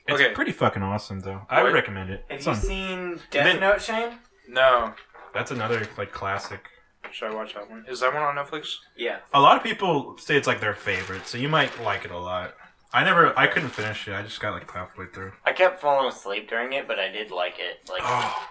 [0.07, 0.33] It's Okay.
[0.33, 1.45] pretty fucking awesome though.
[1.49, 2.25] I would recommend it.
[2.29, 4.17] Have It's you on- seen Death then- Note, Shane?
[4.47, 4.95] No.
[5.33, 6.67] that's another like classic.
[7.11, 7.85] Should I watch that one?
[7.87, 8.75] Is that one on Netflix?
[8.97, 9.19] Yeah.
[9.33, 12.17] A lot of people say it's like their favorite, so you might like it a
[12.17, 12.53] lot.
[12.91, 14.13] I never, I couldn't finish it.
[14.13, 15.33] I just got like halfway through.
[15.45, 17.87] I kept falling asleep during it, but I did like it.
[17.89, 18.47] Like, Oh,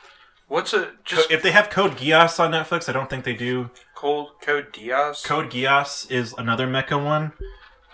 [0.47, 3.71] What's a just if they have Code Geass on Netflix, I don't think they do.
[3.95, 5.23] cold code Diaz?
[5.23, 7.33] Code Geass is another mecha one,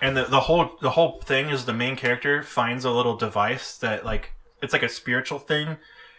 [0.00, 3.76] and the, the whole the whole thing is the main character finds a little device
[3.78, 5.78] that like it's like a spiritual thing,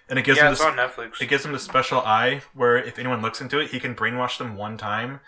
[0.10, 1.22] and it gives yeah, him it's this, on Netflix.
[1.22, 4.38] it gives him the special eye where if anyone looks into it, he can brainwash
[4.38, 5.20] them one time.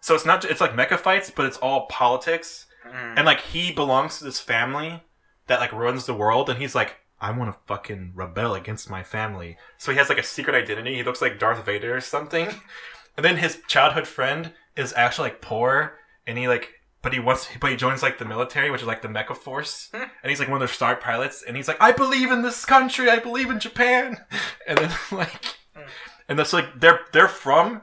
[0.00, 3.14] So it's not it's like mecha fights, but it's all politics, Mm.
[3.16, 5.02] and like he belongs to this family
[5.48, 6.96] that like runs the world, and he's like.
[7.18, 9.56] I want to fucking rebel against my family.
[9.78, 10.96] So he has like a secret identity.
[10.96, 12.48] He looks like Darth Vader or something.
[13.16, 15.94] And then his childhood friend is actually like poor,
[16.26, 16.74] and he like,
[17.06, 19.90] but he wants, but he joins like the military, which is like the Mecha Force,
[19.94, 20.02] Hmm.
[20.24, 22.64] and he's like one of their star pilots, and he's like, I believe in this
[22.64, 24.16] country, I believe in Japan,
[24.66, 25.44] and then like,
[25.76, 25.82] Hmm.
[26.28, 27.82] and that's like they're they're from,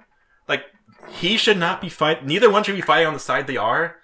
[0.50, 0.66] like
[1.10, 3.96] he should not be fighting Neither one should be fighting on the side they are.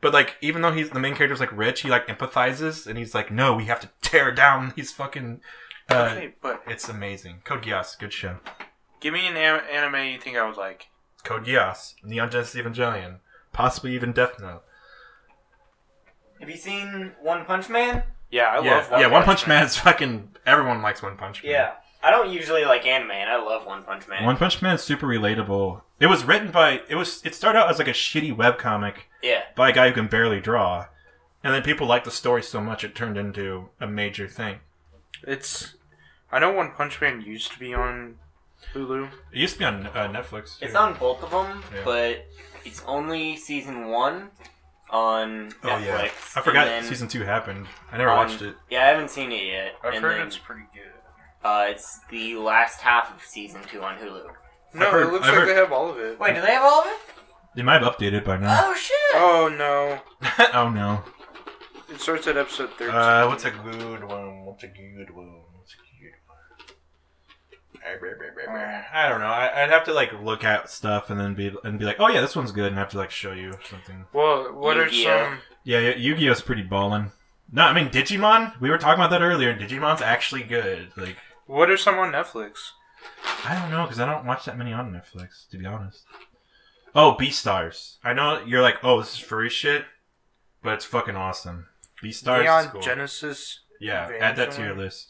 [0.00, 3.16] But like, even though he's the main character's like rich, he like empathizes, and he's
[3.16, 5.40] like, "No, we have to tear down these fucking."
[5.90, 7.40] Uh, okay, but It's amazing.
[7.44, 8.36] Code Geass, good show.
[9.00, 10.86] give me an anime you think I would like.
[11.24, 13.18] Code Geass, Neon Genesis Evangelion,
[13.52, 14.62] possibly even Death Note.
[16.40, 18.02] Have you seen One Punch Man?
[18.30, 19.06] Yeah, I yeah, love One yeah.
[19.06, 20.36] Punch One Punch Man is fucking.
[20.46, 21.52] Everyone likes One Punch Man.
[21.52, 21.72] Yeah.
[22.02, 24.24] I don't usually like anime, and I love One Punch Man.
[24.24, 25.82] One Punch Man is super relatable.
[25.98, 26.82] It was written by.
[26.88, 27.24] It was.
[27.24, 29.42] It started out as like a shitty webcomic yeah.
[29.56, 30.86] by a guy who can barely draw,
[31.42, 34.60] and then people liked the story so much it turned into a major thing.
[35.26, 35.74] It's.
[36.30, 38.16] I know One Punch Man used to be on
[38.74, 39.06] Hulu.
[39.32, 40.56] It used to be on uh, Netflix.
[40.60, 41.80] It's on both of them, Yeah.
[41.84, 42.26] but
[42.64, 44.30] it's only season one
[44.90, 45.84] on Oh Netflix.
[45.84, 47.66] yeah, I forgot then season two happened.
[47.92, 48.56] I never on- watched it.
[48.70, 49.74] Yeah, I haven't seen it yet.
[49.84, 50.92] I've and heard then, it's pretty good.
[51.44, 54.26] uh, it's the last half of season two on Hulu.
[54.74, 56.18] No, heard- it looks I've like heard- they have all of it.
[56.20, 56.98] Wait, do they have all of it?
[57.56, 58.60] They might have updated by now.
[58.64, 58.94] Oh shit!
[59.14, 60.00] Oh no!
[60.54, 61.02] oh no.
[61.90, 62.94] It starts at episode thirteen.
[62.94, 64.44] Uh, what's a good one?
[64.44, 65.42] What's a good one?
[65.56, 66.36] What's a good one?
[67.86, 69.26] I don't know.
[69.26, 72.08] I, I'd have to like look at stuff and then be and be like, oh
[72.08, 74.04] yeah, this one's good, and have to like show you something.
[74.12, 75.24] Well, what are Yu-Gi-Oh.
[75.24, 75.38] some?
[75.64, 77.12] Yeah, yeah Yu-Gi-Oh's pretty ballin'.
[77.52, 78.58] No, I mean Digimon.
[78.60, 79.56] We were talking about that earlier.
[79.56, 80.92] Digimon's actually good.
[80.96, 81.16] Like,
[81.46, 82.70] What are some on Netflix?
[83.44, 86.04] I don't know because I don't watch that many on Netflix, to be honest.
[86.94, 87.96] Oh, Beastars.
[88.02, 89.84] I know you're like, oh, this is furry shit,
[90.62, 91.66] but it's fucking awesome.
[92.02, 92.80] Beastars Neon is cool.
[92.80, 93.60] Genesis.
[93.80, 94.20] Yeah, Evangelion?
[94.20, 95.08] add that to your list.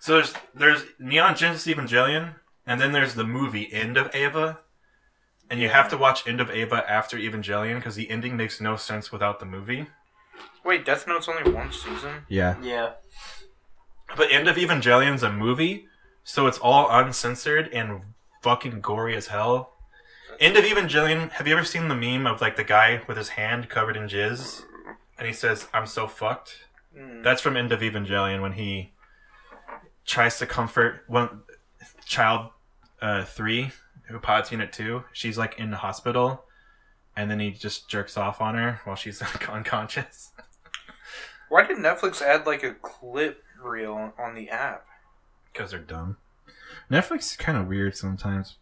[0.00, 2.34] So there's there's Neon Genesis Evangelion,
[2.66, 4.60] and then there's the movie End of Eva,
[5.50, 8.76] and you have to watch End of Eva after Evangelion because the ending makes no
[8.76, 9.86] sense without the movie.
[10.64, 12.24] Wait, Death Note's only one season.
[12.28, 12.92] Yeah, Yeah.
[14.16, 15.86] but End of Evangelion's a movie,
[16.24, 18.02] so it's all uncensored and
[18.42, 19.74] fucking gory as hell.
[20.38, 21.30] End of Evangelion.
[21.32, 24.04] Have you ever seen the meme of like the guy with his hand covered in
[24.08, 24.62] jizz,
[25.18, 26.64] and he says, "I'm so fucked."
[26.96, 27.22] Mm.
[27.22, 28.92] That's from End of Evangelion when he
[30.04, 31.42] tries to comfort one
[32.04, 32.50] child
[33.00, 33.70] uh, three
[34.08, 35.04] who pods unit two.
[35.12, 36.44] She's like in the hospital,
[37.16, 40.30] and then he just jerks off on her while she's like, unconscious.
[41.48, 44.86] Why did Netflix add like a clip reel on the app.
[45.52, 46.16] because they're dumb.
[46.90, 48.56] Netflix is kind of weird sometimes.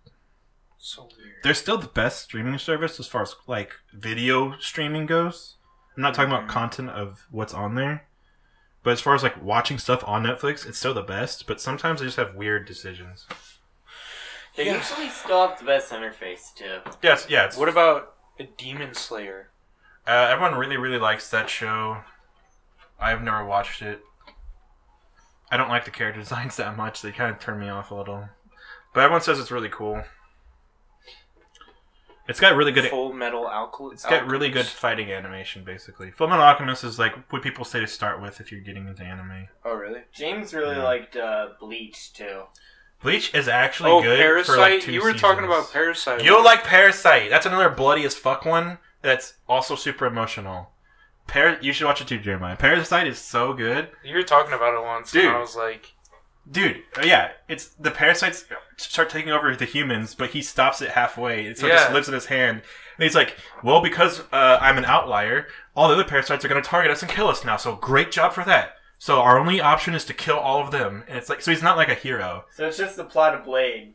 [0.79, 1.35] So weird.
[1.43, 5.57] They're still the best streaming service as far as like video streaming goes.
[5.97, 6.51] I'm not talking about Mhm.
[6.53, 8.07] content of what's on there,
[8.83, 11.47] but as far as like watching stuff on Netflix, it's still the best.
[11.47, 13.27] But sometimes they just have weird decisions.
[14.57, 14.77] They Yeah.
[14.77, 16.81] usually still have the best interface too.
[17.03, 17.45] Yes, yeah.
[17.47, 19.51] It's, What about a Demon Slayer?
[20.07, 22.03] uh, everyone really, really likes that show.
[22.99, 24.01] I've never watched it.
[25.51, 27.03] I don't like the character designs that much.
[27.03, 28.29] They kind of turn me off a little.
[28.95, 30.03] But everyone says it's really cool.
[32.29, 32.91] It's got really good.
[32.91, 34.05] Full Metal Alchemist.
[34.05, 36.11] It's got really good fighting animation, basically.
[36.11, 39.49] Fullmetal Alchemist is like what people say to start with if you're getting into anime.
[39.65, 40.03] Oh really?
[40.13, 40.85] James really Yeah.
[40.85, 42.43] liked uh, Bleach too.
[43.03, 44.19] Bleach is actually Oh, good.
[44.21, 44.45] Parasyte.
[44.47, 46.23] For like two you were talking about Parasyte.
[46.23, 47.31] You'll like Parasyte.
[47.31, 48.79] That's another bloody as fuck one.
[49.03, 50.71] That's also super emotional.
[51.29, 52.57] Par- you should watch it too, Jeremiah.
[52.57, 55.27] Parasyte is so good, You were talking about it once, Dude.
[55.27, 55.93] and I was like,
[56.51, 56.83] dude.
[56.97, 58.45] uh, Yeah, it's the parasites
[58.77, 61.53] start taking over the humans, but he stops it halfway.
[61.55, 61.95] So it just Yeah.
[61.95, 62.63] lives in his hand,
[62.97, 65.47] and he's like, "Well, because uh, I'm an outlier,
[65.77, 67.57] all the other parasites are going to target us and kill us now.
[67.57, 68.75] So great job for that.
[68.99, 71.63] So our only option is to kill all of them." And it's like, so he's
[71.63, 72.45] not like a hero.
[72.55, 73.95] So it's just the plot of Blade.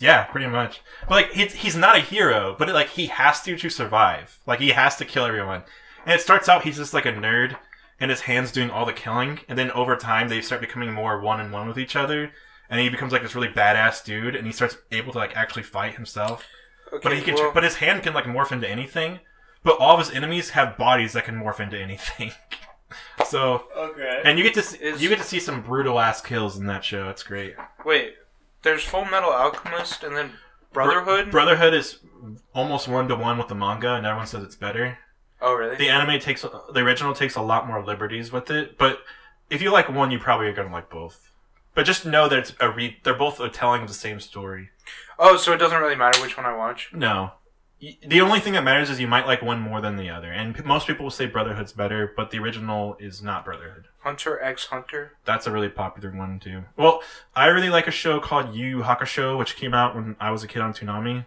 [0.00, 0.80] Yeah, pretty much.
[1.08, 4.38] But like he's he's not a hero, but like he has to to survive.
[4.46, 5.62] Like he has to kill everyone.
[6.06, 7.56] And it starts out he's just like a nerd
[8.00, 11.20] and his hands doing all the killing, and then over time they start becoming more
[11.20, 12.32] one and one with each other.
[12.70, 15.62] And he becomes like this really badass dude, and he starts able to like actually
[15.62, 16.44] fight himself.
[16.92, 19.20] okay, But he can, well, but his hand can like morph into anything.
[19.64, 22.32] But all of his enemies have bodies that can morph into anything.
[23.26, 24.22] so, Okay.
[24.24, 26.66] and you get to see, Is- you get to see some brutal ass kills in
[26.66, 27.08] that show.
[27.08, 27.54] It's great.
[27.84, 28.14] wait.
[28.62, 30.32] There's Full Metal Alchemist, and then
[30.72, 31.30] Brotherhood.
[31.30, 32.00] Bro- Brotherhood is
[32.52, 34.98] almost one to one with the manga, and everyone says it's better.
[35.40, 35.76] Oh really?
[35.76, 39.00] The anime takes the original takes a lot more liberties with it, but
[39.50, 41.30] if you like one, you probably are gonna like both.
[41.74, 44.70] But just know that it's a re- they're both a telling of the same story.
[45.18, 46.90] oh, so it doesn't really matter which one I watch.
[46.92, 47.32] No,
[47.80, 50.64] the only thing that matters is you might like one more than the other, and
[50.64, 53.86] most people will say Brotherhood's better, but the original is not Brotherhood.
[54.00, 55.12] Hunter x Hunter.
[55.24, 56.64] That's a really popular one too.
[56.76, 57.02] Well,
[57.36, 60.42] I really like a show called Yu Yu Hakusho, which came out when I was
[60.42, 61.26] a kid on Toonami,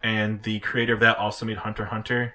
[0.00, 2.34] and the creator of that also made Hunter Hunter.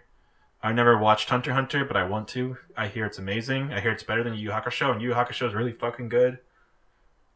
[0.66, 2.57] I never watched Hunter Hunter, but I want to.
[2.76, 3.72] I hear it's amazing.
[3.72, 6.39] I hear it's better than Yu Hakusho, and Yu Hakusho is really fucking good.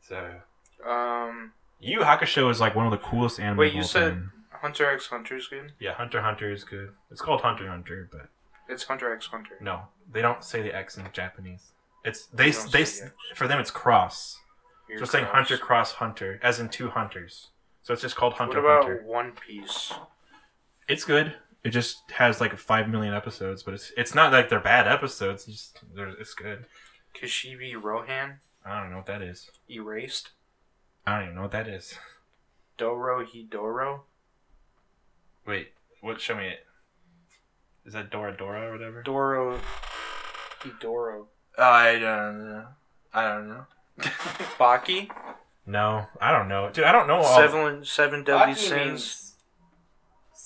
[0.01, 0.41] So
[0.85, 3.57] Um, Yu Hakusho is like one of the coolest anime.
[3.57, 4.31] Wait, you said- time.
[4.61, 5.71] Hunter x Hunter is good.
[5.79, 6.93] yeah, Hunter Hunter is good.
[7.11, 8.27] It's called Hunter Hunter, but
[8.67, 9.57] It's Hunter x Hunter.
[9.61, 11.71] no, they don't say the X in Japanese.
[12.03, 14.39] It's they They they, the for them it's cross.
[14.89, 15.25] You're So saying.
[15.25, 17.51] Hunter cross Hunter, as in two hunters.
[17.83, 18.61] So it's just called Hunter.
[18.61, 19.03] What about Hunter.
[19.05, 19.93] One Piece?
[20.89, 21.35] It's good.
[21.63, 25.47] It just has like five million episodes, but it's it's not like they're bad episodes.
[25.47, 26.65] It's just they're, it's good.
[27.13, 29.49] Kishibe Rohan I don't know what that is.
[29.69, 30.29] erased.
[31.05, 31.95] I don't even know what that is.
[32.77, 34.01] Dorohedoro.
[35.45, 35.69] Wait,
[36.01, 36.21] what?
[36.21, 36.65] Show me it.
[37.85, 39.01] Is that Dora Dora or whatever?
[39.03, 39.59] Doro
[40.61, 41.25] Hidoro.
[41.57, 42.65] I don't know.
[43.13, 43.65] I don't know.
[44.59, 45.09] Baki.
[45.65, 46.85] No, I don't know, dude.
[46.85, 47.35] I don't know all.
[47.35, 49.28] Seven Seven Deadly Baki Sins.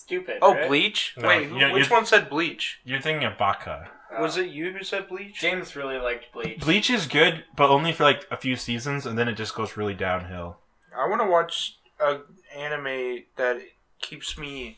[0.09, 0.39] Means stupid.
[0.41, 0.67] Oh, right?
[0.67, 1.13] Bleach.
[1.17, 2.79] No, Wait, who, yeah, which you- one said Bleach?
[2.83, 3.89] You're thinking of Baka.
[4.15, 4.21] Oh.
[4.21, 5.39] Was it you who said Bleach?
[5.39, 6.59] James really liked Bleach.
[6.59, 9.75] Bleach is good, but only for like a few seasons, and then it just goes
[9.75, 10.57] really downhill.
[10.95, 12.19] I want to watch a
[12.55, 13.59] anime that
[13.99, 14.77] keeps me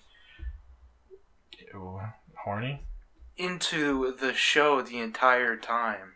[1.74, 2.00] Ew,
[2.44, 2.84] horny.
[3.36, 6.14] into the show the entire time.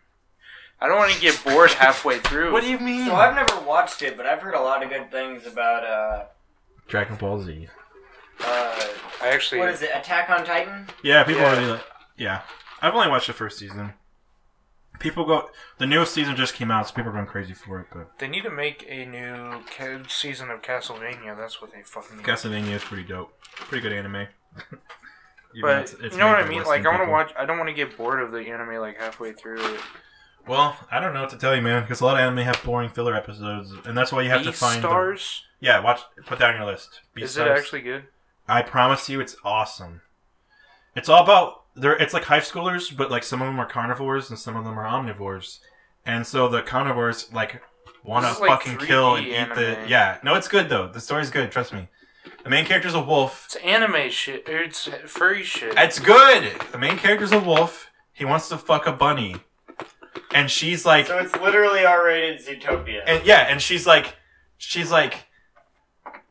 [0.80, 2.52] I don't want to get bored halfway through.
[2.52, 3.04] What do you mean?
[3.06, 6.24] So I've never watched it, but I've heard a lot of good things about uh,
[6.88, 7.68] Dragon Ball Z.
[8.44, 8.86] uh
[9.22, 9.58] I actually.
[9.60, 9.90] what is it?
[9.94, 10.86] Attack on Titan.
[11.02, 11.56] Yeah, people Yeah.
[11.58, 11.84] really like.
[12.16, 12.42] Yeah,
[12.82, 13.94] I've only watched the first season.
[14.98, 15.50] People go.
[15.78, 17.86] The newest season just came out, so people are going crazy for it.
[17.92, 21.34] But They need to make a new ca- season of Castlevania.
[21.36, 22.26] That's what they fucking need.
[22.26, 23.32] Castlevania is pretty dope.
[23.56, 24.26] Pretty good anime.
[24.56, 26.58] Even though But it's- it's you know made what I by mean?
[26.58, 27.12] Western Like, I want to people.
[27.12, 27.32] watch.
[27.38, 29.74] I don't want to get bored of the anime like halfway through.
[29.74, 29.80] it.
[30.46, 32.62] Well, I don't know what to tell you, man, because a lot of anime have
[32.64, 34.82] boring filler episodes, and that's why you have to Beast find.
[34.82, 35.44] the- Stars.
[35.60, 36.00] yeah, watch.
[36.26, 37.00] Put that on your list.
[37.16, 37.46] Is Beastars.
[37.46, 38.04] it actually good?
[38.50, 40.00] I promise you, it's awesome.
[40.96, 44.28] It's all about they're it's like high schoolers, but like some of them are carnivores
[44.30, 45.60] and some of them are omnivores,
[46.04, 47.62] and so the carnivores like
[48.02, 50.18] want to This like fucking kill and 3D eat the yeah.
[50.24, 50.88] No, it's good though.
[50.88, 51.50] The story's good.
[51.52, 51.88] Trust me.
[52.42, 53.44] The main character's a wolf.
[53.46, 54.48] It's anime shit.
[54.48, 55.74] or It's furry shit.
[55.76, 56.52] It's good.
[56.72, 57.88] The main character's a wolf.
[58.12, 59.36] He wants to fuck a bunny,
[60.34, 63.02] and she's like, So it's literally R-rated Zootopia.
[63.06, 64.16] and yeah, and she's like,
[64.58, 65.26] she's like,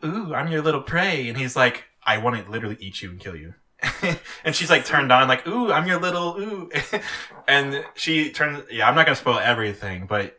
[0.04, 3.20] ooh, I'm your little prey, and he's like, I want to literally eat you and
[3.20, 3.54] kill you.
[4.44, 6.70] and she's like turned on, like, ooh, I'm your little ooh,
[7.48, 8.64] and she turns.
[8.72, 10.38] Yeah, I'm not gonna spoil everything, but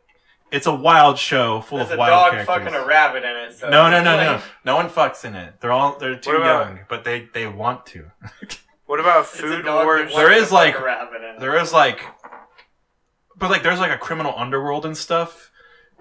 [0.52, 2.54] it's a wild show full There's of a wild dog characters.
[2.66, 3.52] fucking a rabbit in it.
[3.54, 4.42] So no, no, no, like- no.
[4.66, 5.54] No one fucks in it.
[5.60, 8.10] They're all they're too about- young, but they they want to.
[8.86, 10.00] What about Food dog that Wars?
[10.00, 11.40] wants There to is, fuck like- a rabbit in it.
[11.40, 12.00] There is like,
[13.38, 15.50] but like there's like a criminal underworld and stuff,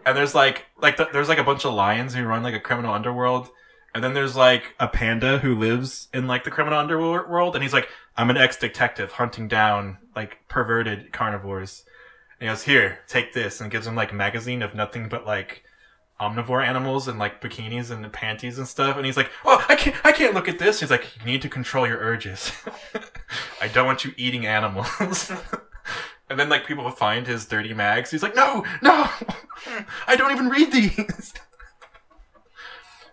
[0.08, 2.60] and there's like like th- there's like a bunch of lions who run like a
[2.60, 3.50] criminal underworld,
[3.94, 7.74] and then there's like a panda who lives in like the criminal underworld, and he's
[7.74, 11.86] like, I'm an ex detective hunting down like perverted carnivores.
[12.40, 15.26] And he goes, here, take this, and gives him like a magazine of nothing but
[15.26, 15.64] like
[16.20, 18.98] omnivore animals and like bikinis and panties and stuff.
[18.98, 20.80] And he's like, oh, I can't, I can't look at this.
[20.80, 22.52] He's like, you need to control your urges.
[23.62, 24.90] I don't want you eating animals.
[26.30, 28.12] and then like people find his dirty mags.
[28.12, 29.10] He's like, no, no,
[30.08, 31.34] I don't even read these.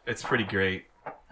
[0.07, 0.85] It's pretty great.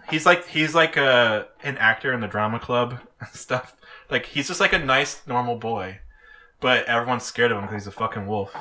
[0.09, 3.75] He's like he's like a an actor in the drama club and stuff.
[4.09, 5.99] Like he's just like a nice normal boy,
[6.59, 8.55] but everyone's scared of him because he's a fucking wolf.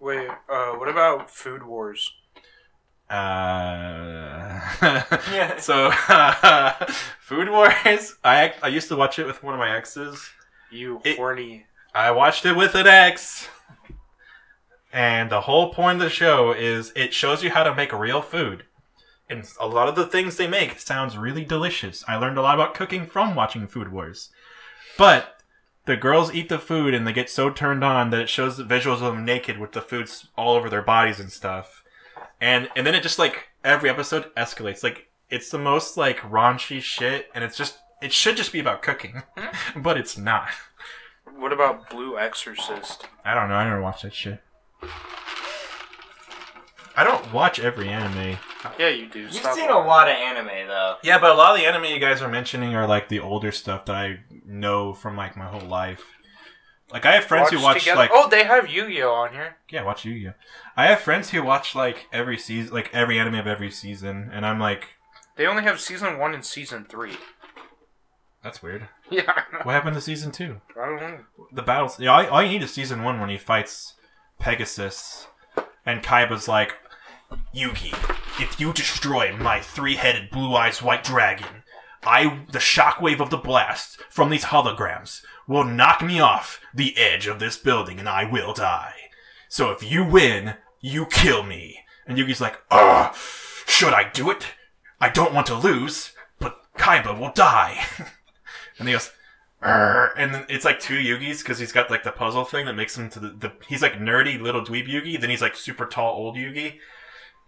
[0.00, 2.12] Wait, uh, what about Food Wars?
[3.08, 4.60] Uh,
[5.32, 5.56] Yeah.
[5.58, 5.90] so
[7.20, 8.16] Food Wars.
[8.24, 10.30] I I used to watch it with one of my exes.
[10.70, 11.66] You It- horny.
[11.94, 13.48] I watched it with an ex.
[14.92, 18.22] And the whole point of the show is it shows you how to make real
[18.22, 18.64] food.
[19.28, 22.04] And a lot of the things they make sounds really delicious.
[22.06, 24.30] I learned a lot about cooking from watching Food Wars.
[24.96, 25.40] But
[25.86, 28.64] the girls eat the food and they get so turned on that it shows the
[28.64, 31.82] visuals of them naked with the foods all over their bodies and stuff.
[32.40, 34.82] And and then it just like every episode escalates.
[34.82, 38.82] Like it's the most like raunchy shit and it's just it should just be about
[38.82, 39.22] cooking.
[39.76, 40.48] but it's not.
[41.36, 43.06] What about Blue Exorcist?
[43.24, 43.56] I don't know.
[43.56, 44.40] I never watched that shit.
[46.98, 48.38] I don't watch every anime.
[48.78, 49.20] Yeah, you do.
[49.20, 50.96] You've Stop seen a lot of anime though.
[51.02, 53.52] Yeah, but a lot of the anime you guys are mentioning are like the older
[53.52, 56.02] stuff that I know from like my whole life.
[56.90, 59.56] Like I have friends who watch together- like Oh, they have Yu-Gi-Oh on here.
[59.70, 60.32] yeah, watch Yu-Gi-Oh.
[60.76, 64.46] I have friends who watch like every season, like every anime of every season, and
[64.46, 64.84] I'm like,
[65.36, 67.16] They only have season one and season three.
[68.42, 68.88] that's weird.
[69.10, 69.22] Yeah,
[69.62, 70.60] What happened to season two?
[70.80, 71.18] I don't know.
[71.52, 72.00] the battles.
[72.00, 73.94] Yeah, all, all you need is season one when he fights
[74.40, 75.28] Pegasus,
[75.84, 76.74] and Kaiba's like,
[77.54, 77.92] Yugi,
[78.40, 81.62] if you destroy my three-headed, blue-eyes white dragon,
[82.04, 87.26] I the shockwave of the blast from these holograms will knock me off the edge
[87.26, 88.94] of this building, and I will die.
[89.48, 91.80] So if you win, you kill me.
[92.06, 93.14] And Yugi's like, Ugh,
[93.66, 94.46] should I do it?
[95.00, 97.84] I don't want to lose, but Kaiba will die.
[98.78, 99.12] and he goes,
[99.62, 102.96] "Arr," and it's like two Yugis because he's got like the puzzle thing that makes
[102.96, 106.14] him to the, the he's like nerdy little dweeb Yugi, then he's like super tall
[106.14, 106.78] old Yugi,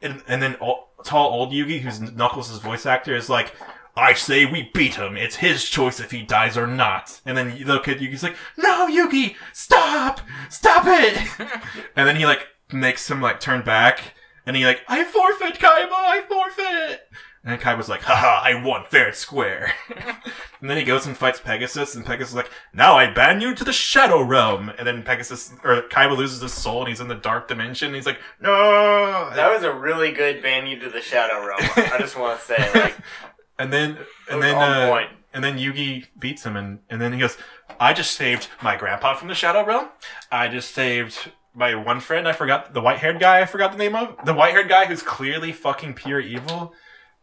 [0.03, 3.55] and and then ol- tall old Yugi, who's Knuckles' voice actor, is like,
[3.97, 5.17] I say we beat him.
[5.17, 7.21] It's his choice if he dies or not.
[7.27, 11.19] And then you look at Yugi's like, No, Yugi, stop, stop it.
[11.97, 14.15] and then he like makes him like turn back,
[14.47, 17.01] and he like, I forfeit, Kaiba, I forfeit.
[17.43, 19.73] And then Kaiba's like, haha, I won fair and square.
[20.61, 23.55] and then he goes and fights Pegasus, and Pegasus is like, now I ban you
[23.55, 24.71] to the Shadow Realm.
[24.77, 27.89] And then Pegasus, or Kaiba loses his soul, and he's in the Dark Dimension.
[27.89, 29.31] And he's like, no.
[29.35, 31.61] That was a really good ban you to the Shadow Realm.
[31.77, 32.97] I just want to say, like,
[33.59, 33.99] and then,
[34.31, 37.39] and then, uh, and then Yugi beats him, and, and then he goes,
[37.79, 39.89] I just saved my grandpa from the Shadow Realm.
[40.33, 42.27] I just saved my one friend.
[42.29, 43.41] I forgot the white haired guy.
[43.41, 46.73] I forgot the name of the white haired guy who's clearly fucking pure evil,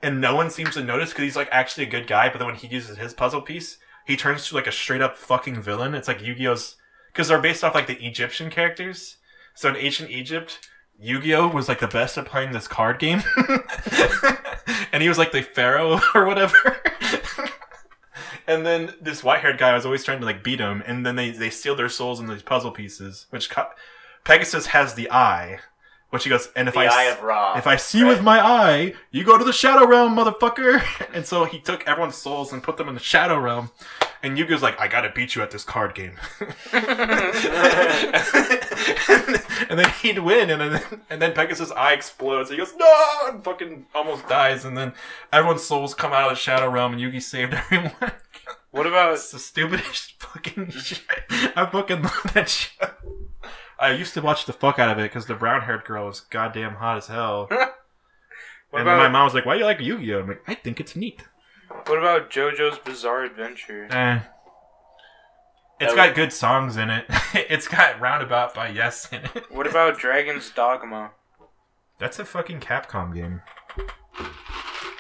[0.06, 2.30] and no one seems to notice because he's like actually a good guy.
[2.30, 5.18] But then when he uses his puzzle piece, he turns to like a straight up
[5.18, 5.96] fucking villain.
[5.96, 6.76] It's like Yu Gi Oh's
[7.12, 9.18] because they're based off like the Egyptian characters.
[9.56, 13.00] So in ancient Egypt, Yu Gi Oh was like the best at playing this card
[13.00, 13.24] game,
[14.94, 16.78] and he was like the pharaoh or whatever.
[18.48, 21.16] and then this white haired guy was always trying to like beat him, and then
[21.16, 23.72] they they steal their souls in these puzzle pieces, which co-
[24.24, 25.62] Pegasus has the eye,
[26.10, 27.58] which he goes, and if the I Eye of Ra.
[27.58, 30.82] if I see with my eye, you go to the Shadow Realm, motherfucker.
[31.16, 33.72] And so he took everyone's souls and put them in the Shadow Realm.
[34.22, 36.14] And Yugi's like, I gotta beat you at this card game.
[39.70, 42.50] and then he'd win, and then and then Pegasus' eye explodes.
[42.50, 44.66] He goes, no, and fucking almost dies.
[44.66, 44.94] And then
[45.32, 47.92] everyone's souls come out of the Shadow Realm, and Yugi saved everyone.
[48.72, 51.00] What about It's the stupidest fucking shit.
[51.56, 52.88] I fucking love that show.
[53.86, 56.22] I used to watch the fuck out of it because the brown haired girl was
[56.22, 57.48] goddamn hot as hell.
[57.50, 57.74] what and
[58.80, 60.80] then my about mom was like, "Why do you like Yu-Gi-Oh?" I'm like, "I think
[60.80, 61.24] it's neat."
[61.88, 63.86] what about JoJo's Bizarre Adventure?
[63.92, 64.20] Eh.
[65.80, 67.06] It's That got good songs in it.
[67.34, 69.46] it's got Roundabout by Yes in it.
[69.52, 71.12] What about Dragon's Dogma?
[72.00, 73.42] That's a fucking Capcom game.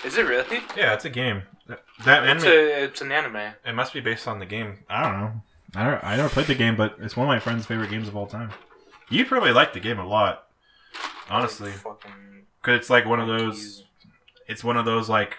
[0.04, 0.60] Is it really?
[0.78, 1.44] Yeah, it's a game.
[1.68, 3.54] That, that It's anime, a it's an anime.
[3.66, 4.80] it must be based on the game.
[4.90, 5.32] I don't know.
[5.76, 8.08] I, don't, I never played the game, but it's one of my friend's favorite games
[8.08, 8.52] of all time.
[9.10, 10.48] You'd probably like the game a lot.
[11.30, 11.72] Honestly,
[12.62, 13.84] because it's like one of those.
[14.48, 15.38] It's one of those like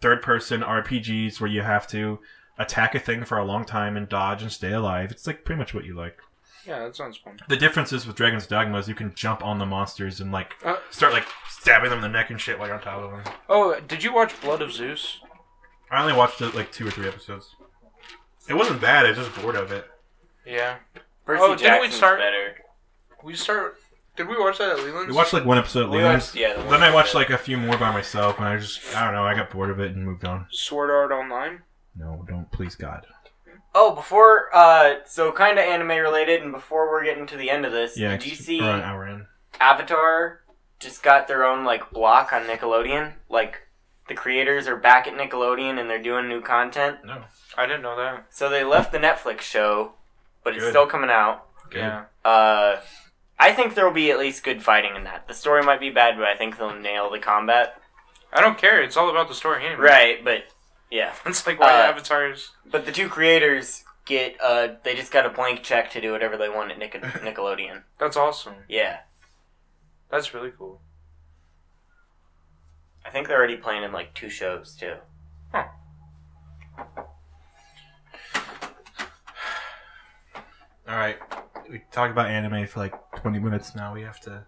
[0.00, 2.18] third-person RPGs where you have to
[2.58, 5.10] attack a thing for a long time and dodge and stay alive.
[5.10, 6.18] It's like pretty much what you like.
[6.66, 7.38] Yeah, that sounds fun.
[7.48, 10.54] The difference is with Dragon's Dogma is you can jump on the monsters and like
[10.64, 13.10] Uh, start like stabbing them in the neck and shit while you're on top of
[13.24, 13.34] them.
[13.48, 15.20] Oh, did you watch Blood of Zeus?
[15.90, 17.54] I only watched it like two or three episodes.
[18.48, 19.06] It wasn't bad.
[19.06, 19.86] I was just bored of it.
[20.44, 20.76] Yeah.
[21.24, 22.56] Percy Oh, didn't we start- better.
[23.26, 23.76] We start.
[24.16, 25.08] Did we watch that at Leland's?
[25.10, 25.84] We watched like one episode.
[25.84, 26.26] At We Leland's.
[26.28, 27.18] watched- yeah, the one Then I watched episode.
[27.18, 29.24] like a few more by myself, and I just I don't know.
[29.24, 30.46] I got bored of it and moved on.
[30.50, 31.62] Sword Art Online.
[31.94, 33.06] No, don't please God.
[33.74, 37.66] Oh, before, uh, so kind of anime related, and before we're getting to the end
[37.66, 39.26] of this, Yeah, did you see we're an hour in.
[39.60, 40.40] Avatar
[40.80, 43.12] just got their own, like, block on Nickelodeon?
[43.28, 43.66] Like,
[44.08, 47.04] the creators are back at Nickelodeon and they're doing new content.
[47.04, 47.24] No,
[47.58, 48.26] I didn't know that.
[48.30, 49.92] So they left the Netflix show,
[50.42, 50.70] but it's Good.
[50.70, 51.44] still coming out.
[51.68, 51.80] Good.
[51.80, 52.04] Yeah.
[52.24, 52.76] Uh,
[53.38, 55.28] I think there will be at least good fighting in that.
[55.28, 57.80] The story might be bad, but I think they'll nail the combat.
[58.32, 58.82] I don't care.
[58.82, 59.80] It's all about the story anyway.
[59.82, 60.44] Right, but
[60.90, 61.12] yeah.
[61.26, 62.52] It's like why Uh, Avatar's.
[62.70, 66.36] But the two creators get, uh, they just got a blank check to do whatever
[66.36, 67.82] they want at Nick- Nickelodeon.
[67.98, 68.54] That's awesome.
[68.68, 69.00] Yeah.
[70.10, 70.80] That's really cool.
[73.04, 74.94] I think they're already playing in like two shows too.
[80.88, 81.16] All right,
[81.70, 83.92] we talked about anime for like twenty minutes now.
[83.94, 84.44] We have to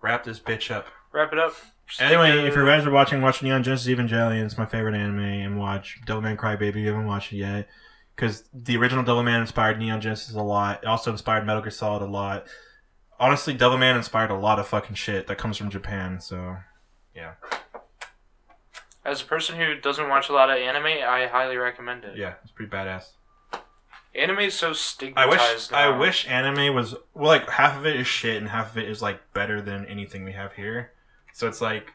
[0.00, 0.86] wrap this bitch up.
[1.12, 1.54] Wrap it up.
[2.00, 4.44] Anyway, if you guys are watching, watch Neon Genesis Evangelion.
[4.44, 6.76] It's my favorite anime, and watch Devilman Crybaby.
[6.76, 7.68] You haven't watched it yet,
[8.16, 10.82] because the original Devilman inspired Neon Genesis a lot.
[10.82, 12.46] It also inspired Metal Gear Solid a lot.
[13.20, 16.18] Honestly, Devilman inspired a lot of fucking shit that comes from Japan.
[16.20, 16.56] So,
[17.14, 17.34] yeah.
[19.04, 22.16] As a person who doesn't watch a lot of anime, I highly recommend it.
[22.16, 23.10] yeah, it's pretty badass.
[24.14, 25.70] Anime is so I stigmatized.
[25.70, 28.78] wish I wish anime was well, like half of it is shit, and half of
[28.78, 30.92] it is like better than anything we have here.
[31.32, 31.92] So it's like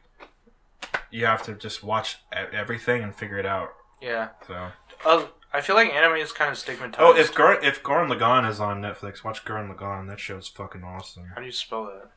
[1.11, 3.69] you have to just watch everything and figure it out.
[4.01, 4.29] Yeah.
[4.47, 4.69] So.
[5.05, 6.99] Uh, I feel like anime is kind of stigmatized.
[6.99, 10.07] Oh, if Gar- if Gurren Lagann is on Netflix, watch Gurren Lagann.
[10.09, 11.25] That show's fucking awesome.
[11.35, 12.11] How do you spell that?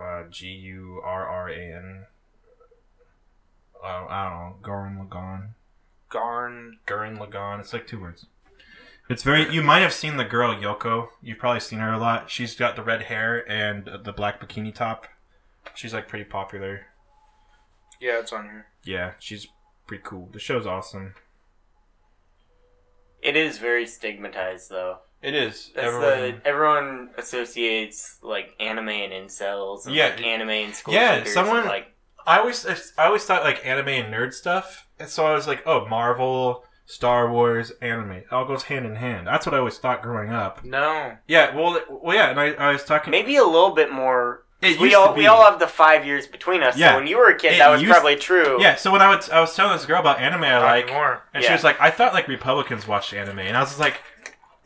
[0.00, 2.04] Uh, G U R R A N.
[3.82, 4.56] Uh, I don't know.
[4.62, 5.48] Gurren Lagann.
[6.10, 6.78] Garn.
[6.86, 7.60] Gurren Lagann.
[7.60, 8.26] It's like two words.
[9.08, 9.52] It's very.
[9.52, 11.08] You might have seen the girl Yoko.
[11.22, 12.30] You've probably seen her a lot.
[12.30, 15.06] She's got the red hair and the black bikini top.
[15.74, 16.86] She's like pretty popular.
[18.00, 18.66] Yeah, it's on here.
[18.84, 19.46] Yeah, she's
[19.86, 20.30] pretty cool.
[20.32, 21.14] The show's awesome.
[23.22, 24.98] It is very stigmatized though.
[25.22, 25.70] It is.
[25.74, 30.08] That's the everyone associates like anime and incels and Yeah.
[30.08, 31.88] like anime and school Yeah, someone- and, like
[32.26, 32.66] I always
[32.98, 36.64] I always thought like anime and nerd stuff, and so I was like, oh, Marvel,
[36.86, 39.26] Star Wars, anime, it all goes hand in hand.
[39.26, 40.64] That's what I always thought growing up.
[40.64, 41.16] No.
[41.26, 43.10] Yeah, well, well, yeah, and I, I was talking.
[43.10, 44.44] maybe a little bit more.
[44.60, 45.20] it We used all to be.
[45.20, 46.76] we all have the five years between us.
[46.76, 46.90] Yeah.
[46.92, 48.60] So when you were a kid, It that was used- probably true.
[48.60, 51.22] Yeah, so when I was I was telling this girl about anime, I like, more.
[51.32, 51.54] and she Yeah.
[51.54, 54.00] was like, I thought like Republicans watched anime, and I was just like,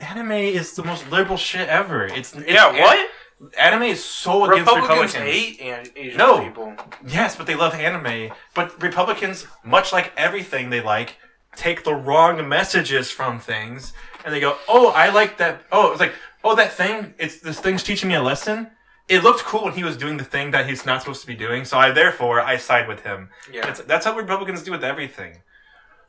[0.01, 2.05] anime is the most liberal shit ever.
[2.07, 3.11] It's, it's Yeah, what?
[3.57, 5.37] Anime is so against Republicans, Republicans.
[5.37, 6.43] hate an- Asian No.
[6.43, 6.75] people.
[7.07, 8.33] Yes, but they love anime.
[8.55, 11.17] But Republicans, much like everything they like,
[11.57, 13.93] take the wrong messages from things,
[14.25, 15.63] and they go, "Oh, I like that.
[15.73, 17.15] Oh, it's like, oh, that thing.
[17.19, 18.71] It's this thing's teaching me a lesson.
[19.09, 21.35] It looked cool when he was doing the thing that he's not supposed to be
[21.35, 21.65] doing.
[21.65, 23.31] So I, therefore, I side with him.
[23.51, 23.63] Yeah.
[23.65, 25.39] That's, that's how Republicans do with everything.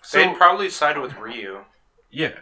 [0.04, 1.66] So They'd probably side with Ryo.
[2.12, 2.34] yeah,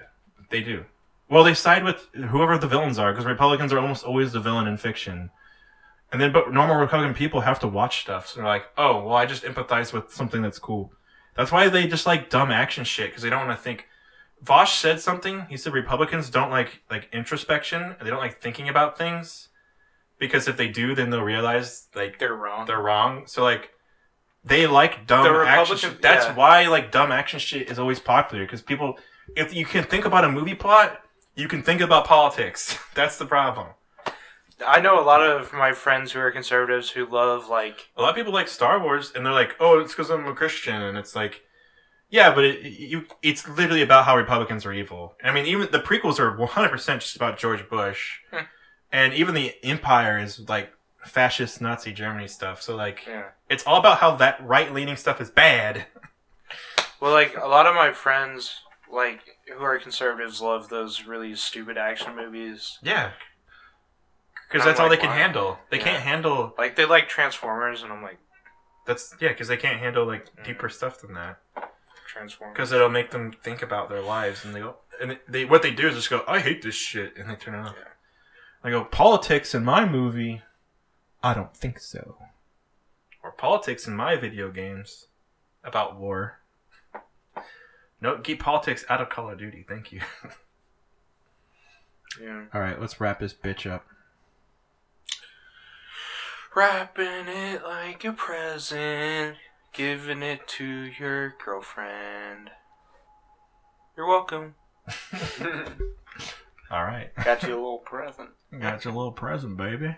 [0.49, 0.85] they do.
[1.29, 4.65] Well, they side with whoever the villains are because Republicans are almost always the villain
[4.67, 5.29] in fiction.
[6.11, 8.27] And then, but normal Republican people have to watch stuff.
[8.27, 10.91] So they're like, oh, well, I just empathize with something that's cool.
[11.37, 13.87] That's why they just like dumb action shit because they don't want to think.
[14.43, 15.45] Vaush said something.
[15.49, 17.95] He said Republicans don't like like introspection.
[18.01, 19.49] They don't like thinking about things
[20.19, 22.65] because if they do, then they'll realize like They're wrong.
[22.65, 23.27] they're wrong.
[23.27, 23.71] So like
[24.43, 25.77] they like dumb The action.
[25.77, 26.01] Shit.
[26.01, 26.35] That's yeah.
[26.35, 28.97] why like dumb action shit is always popular because people,
[29.35, 31.01] if you can think about a movie plot,
[31.35, 32.77] you can think about politics.
[32.95, 33.67] That's the problem.
[34.65, 38.09] I know a lot of my friends who are conservatives who love like A lot
[38.09, 40.97] of people like Star Wars and they're like, oh, it's because I'm a Christian, and
[40.97, 41.43] it's like.
[42.09, 45.15] Yeah, but it, you, it's literally about how Republicans are evil.
[45.21, 48.19] I mean, even the prequels are 100% just about George Bush.
[48.31, 48.45] Hmm.
[48.93, 50.71] And even the Empire is like
[51.03, 52.61] fascist Nazi Germany stuff.
[52.61, 53.31] So, like, yeah.
[53.49, 55.87] it's all about how that right leaning stuff is bad.
[56.99, 59.19] Well, like a lot of my friends like
[59.53, 62.79] who are conservatives love those really stupid action movies.
[62.81, 63.11] Yeah.
[64.47, 65.17] Because I'm that's all like, they can why?
[65.17, 65.59] handle.
[65.69, 65.83] They Yeah.
[65.83, 66.53] can't handle.
[66.57, 68.17] Like they like Transformers, and I'm like
[68.85, 69.29] That's yeah.
[69.29, 70.43] Because they can't handle like Mm.
[70.45, 71.39] deeper stuff than that.
[72.07, 72.53] Transformers.
[72.55, 74.77] Because it'll make them think about their lives, and they go.
[75.01, 77.53] And they what they do is just go, "I hate this shit," and they turn
[77.55, 77.75] it off.
[77.77, 77.87] Yeah.
[78.63, 80.41] I go, "Politics in my movie,
[81.21, 82.17] I don't think so.
[83.23, 85.07] Or politics in my video games
[85.63, 86.39] about war.
[87.99, 89.65] No, keep politics out of Call of Duty.
[89.67, 90.01] Thank you.
[92.21, 92.45] Yeah.
[92.53, 93.85] All right, let's wrap this bitch up.
[96.57, 99.37] Wrapping it like a present,
[99.73, 102.49] giving it to your girlfriend.
[103.95, 104.55] You're welcome.
[106.71, 108.29] All right, Got you a little present.
[108.59, 109.97] got you a little present, baby.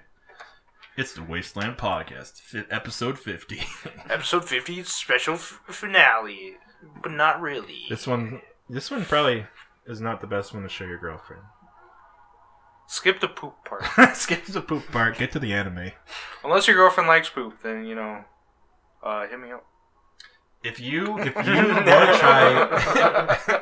[0.98, 3.62] It's the Wasteland Podcast, fi- episode fifty.
[4.10, 6.58] Episode 50 special f- finale,
[7.02, 7.86] but not really.
[7.88, 9.46] this one, this one probably
[9.88, 11.44] is not the best one to show your girlfriend.
[12.90, 13.84] Skip the poop part.
[14.16, 15.16] Skip the poop part.
[15.20, 15.92] Get to the anime.
[16.44, 18.24] Unless your girlfriend likes poop, then you know,
[19.04, 19.64] uh, hit me up.
[20.64, 23.62] If you if you want to try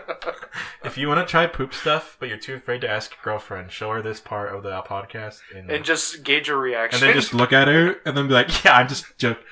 [0.86, 3.73] if you want to try poop stuff, but you're too afraid to ask your girlfriend,
[3.73, 7.03] show her this part of the podcast, and, and just gauge your reaction.
[7.03, 9.43] and then just look at her and then be like, "Yeah, I'm just joking."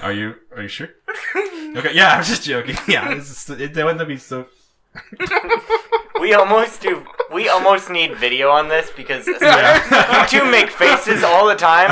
[0.00, 0.88] are you are you sure?
[1.36, 2.76] Okay, yeah, I'm just joking.
[2.88, 4.48] Yeah, this is, it, that wouldn't be so.
[6.20, 7.04] we almost do.
[7.32, 9.38] We almost need video on this because you
[10.28, 11.90] two make faces all the time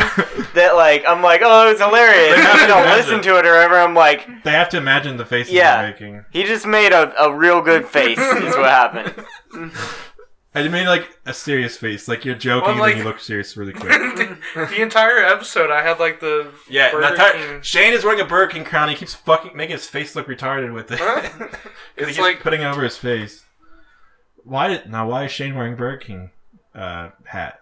[0.54, 2.34] that like I'm like, oh, it's hilarious.
[2.36, 3.04] They have to don't imagine.
[3.12, 3.78] listen to it or whatever.
[3.78, 5.80] I'm like, They have to imagine the faces Yeah.
[5.82, 6.24] you're making.
[6.30, 8.18] he just made a, a real good face.
[8.18, 9.14] Is what happened.
[10.56, 13.04] And you made like a serious face, like you're joking, Well, and like- then you
[13.04, 13.90] look serious really quick.
[13.92, 18.24] the, the entire episode, I had like the Yeah, Burger King- Shane is wearing a
[18.24, 18.88] Burger King crown.
[18.88, 20.98] He keeps fucking making his face look retarded with it.
[21.00, 21.20] Huh?
[21.38, 21.48] 'Cause
[21.96, 23.44] he It's keeps like putting it over his face.
[24.44, 25.08] Why did now?
[25.08, 26.30] Why is Shane wearing Burger King
[26.74, 27.60] uh, hat?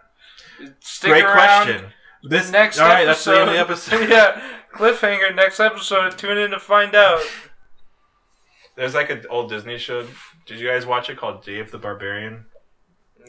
[0.80, 1.66] stick Great around.
[1.66, 1.86] question.
[2.22, 3.06] This Next all right.
[3.06, 3.06] episode.
[3.06, 4.08] That's the only episode.
[4.10, 4.42] yeah,
[4.74, 5.34] cliffhanger.
[5.34, 6.16] Next episode.
[6.16, 7.20] Tune in to find out.
[8.76, 10.06] There's like an old Disney show.
[10.46, 12.46] Did you guys watch it called Dave the Barbarian?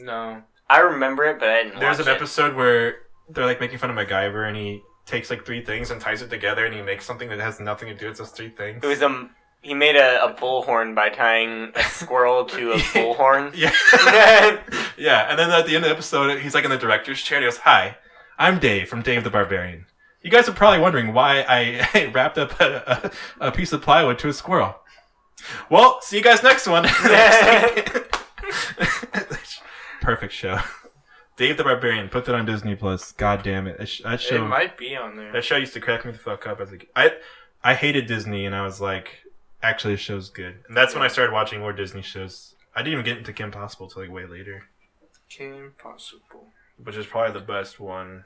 [0.00, 0.42] No.
[0.68, 1.80] I remember it, but I didn't.
[1.80, 2.16] There's watch an it.
[2.16, 2.96] episode where
[3.28, 6.30] they're like making fun of MacGyver, and he takes like three things and ties it
[6.30, 8.82] together, and he makes something that has nothing to do with those three things.
[8.82, 9.30] It was um.
[9.62, 13.52] He made a, a bullhorn by tying a squirrel to a bullhorn.
[13.56, 14.60] yeah.
[14.98, 17.36] Yeah, and then at the end of the episode, he's like in the director's chair.
[17.38, 17.96] And he goes, "Hi,
[18.38, 19.86] I'm Dave from Dave the Barbarian.
[20.22, 24.18] You guys are probably wondering why I wrapped up a, a, a piece of plywood
[24.20, 24.74] to a squirrel.
[25.70, 26.86] Well, see you guys next one.
[30.06, 30.60] Perfect show.
[31.36, 32.08] Dave the Barbarian.
[32.08, 33.10] Put that on Disney Plus.
[33.12, 33.76] God damn it.
[33.78, 34.46] That, sh- that It show.
[34.46, 35.32] might be on there.
[35.32, 36.88] That show used to crack me the fuck up as a kid.
[36.94, 37.12] I
[37.64, 39.24] I hated Disney, and I was like,
[39.62, 40.60] actually, this show's good.
[40.68, 42.54] And that's when I started watching more Disney shows.
[42.74, 44.64] I didn't even get into Kim Possible till like way later
[45.28, 46.46] Kim Possible.
[46.82, 48.24] which is probably the best one.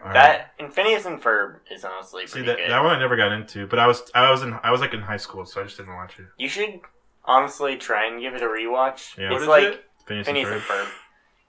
[0.00, 0.14] All right.
[0.14, 2.70] That and Phineas and Ferb is honestly see that good.
[2.70, 4.94] that one I never got into, but I was I was in I was like
[4.94, 6.26] in high school, so I just didn't watch it.
[6.38, 6.80] You should
[7.24, 9.16] honestly try and give it a rewatch.
[9.18, 9.24] Yeah.
[9.26, 9.84] It's What is like it?
[10.06, 10.84] Phineas, Phineas and and Ferb.
[10.84, 10.88] Ferb.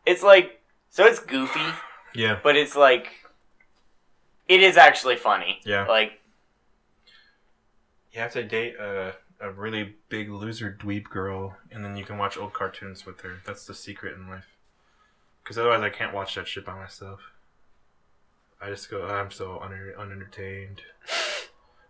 [0.05, 1.59] It's like so it's goofy,
[2.13, 3.07] Yeah, but it's like
[4.47, 5.59] it is actually funny.
[5.65, 5.85] yeah.
[5.87, 6.19] Like
[8.13, 12.17] You have to date a a really big loser dweeb girl, and then you can
[12.17, 13.39] watch old cartoons with her.
[13.45, 14.45] That's the secret in life.
[15.43, 17.19] Because otherwise, I can't watch that shit by myself.
[18.61, 20.81] I just go, I'm so un- unentertained.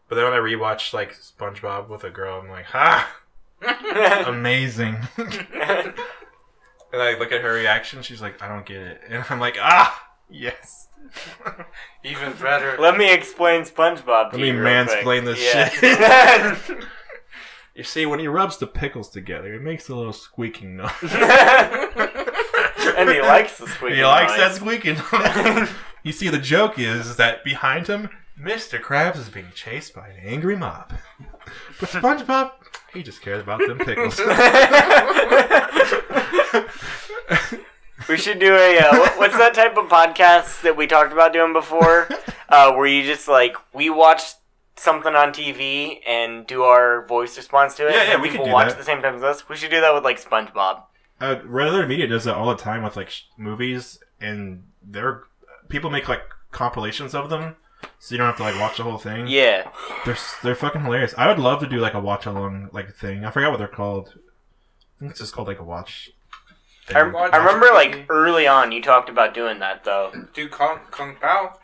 [0.07, 3.11] But then when I rewatch like SpongeBob with a girl, I'm like, ha,
[4.27, 4.97] amazing.
[6.95, 9.57] and I look at her reaction, she's like, I don't get it, and I'm like,
[9.59, 10.87] ah, yes.
[12.03, 12.75] Even better.
[12.79, 14.59] let me explain SpongeBob to Let me you.
[14.59, 15.05] real quick.
[15.05, 15.69] mansplain this Yeah.
[15.69, 16.77] shit.
[17.77, 20.91] You see, when he rubs the pickles together, it makes a little squeaking noise.
[21.03, 21.09] and
[23.09, 24.55] he likes the squeaky he likes that noise.
[24.55, 25.69] squeaking noise.
[26.01, 28.07] you see, the joke is that behind him,
[28.41, 28.79] Mr.
[28.79, 30.93] Krabs is being chased by an angry mob.
[31.81, 32.51] But SpongeBob,
[32.93, 34.15] he just cares about them pickles.
[38.09, 41.31] We should do a uh, what- what's that type of podcast that we talked about
[41.33, 42.09] doing before,
[42.49, 44.21] uh, where you just like we watch
[44.75, 47.93] something on TV and do our voice response to it.
[47.95, 48.73] Yeah, yeah, and we can people do watch that.
[48.73, 49.47] at the same time as us.
[49.49, 50.83] We should do that with like SpongeBob.
[51.21, 55.23] uh, Red Letter Media does that all the time with like sh- movies, and they're
[55.69, 57.55] people make like compilations of them,
[57.97, 59.27] so you don't have to like watch the whole thing.
[59.27, 59.69] Yeah,
[60.03, 61.15] They're s- they're fucking hilarious.
[61.17, 63.23] I would love to do like a watch along like thing.
[63.25, 64.09] I forgot what they're called.
[64.17, 66.11] I think it's just called like a watch.
[66.89, 67.15] I, thing.
[67.15, 70.11] I remember like early on you talked about doing that though.
[70.33, 71.57] Do Kung, Kung Pow.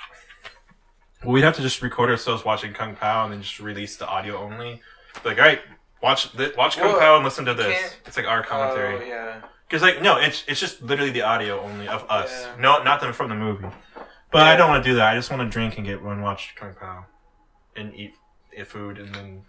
[1.23, 4.07] Well, we'd have to just record ourselves watching Kung Pow and then just release the
[4.07, 4.81] audio only.
[5.23, 5.59] Like, all right,
[6.01, 7.79] watch th- watch Kung Well, Pao and listen to this.
[7.79, 9.07] can't- It's like our Oh, commentary.
[9.07, 9.41] yeah.
[9.67, 12.31] Because like no, it's it's just literally the audio only of us.
[12.31, 12.55] Yeah.
[12.59, 13.67] No, not them from the movie.
[14.31, 15.11] But I don't want to do that.
[15.11, 17.05] I just want to drink and get and watch Kung Pow,
[17.75, 18.13] and eat,
[18.57, 19.43] eat food and then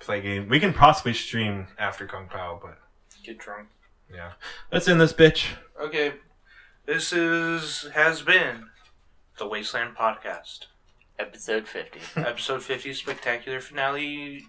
[0.00, 0.48] play game.
[0.48, 2.78] We can possibly stream after Kung Pow, but
[3.24, 3.68] Get drunk.
[4.12, 4.32] Yeah.
[4.72, 5.46] Let's end this bitch.
[5.80, 6.14] Okay,
[6.86, 8.66] this is has been
[9.38, 10.66] the Wasteland Podcast,
[11.18, 12.00] Episode 50.
[12.20, 14.44] episode fifty, spectacular finale.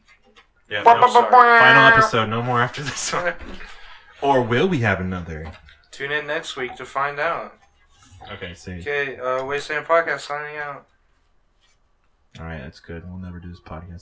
[0.70, 0.84] Yeah.
[0.84, 1.30] No, sorry.
[1.60, 2.30] Final episode.
[2.30, 3.34] No more after this one.
[4.24, 5.52] Or will we have another?
[5.90, 7.58] Tune in next week to find out.
[8.32, 8.54] Okay.
[8.54, 8.74] See.
[8.74, 10.86] Okay, uh, Wasteland Podcast signing out.
[12.40, 12.60] All right.
[12.60, 13.04] That's good.
[13.10, 14.00] We'll never do this podcast.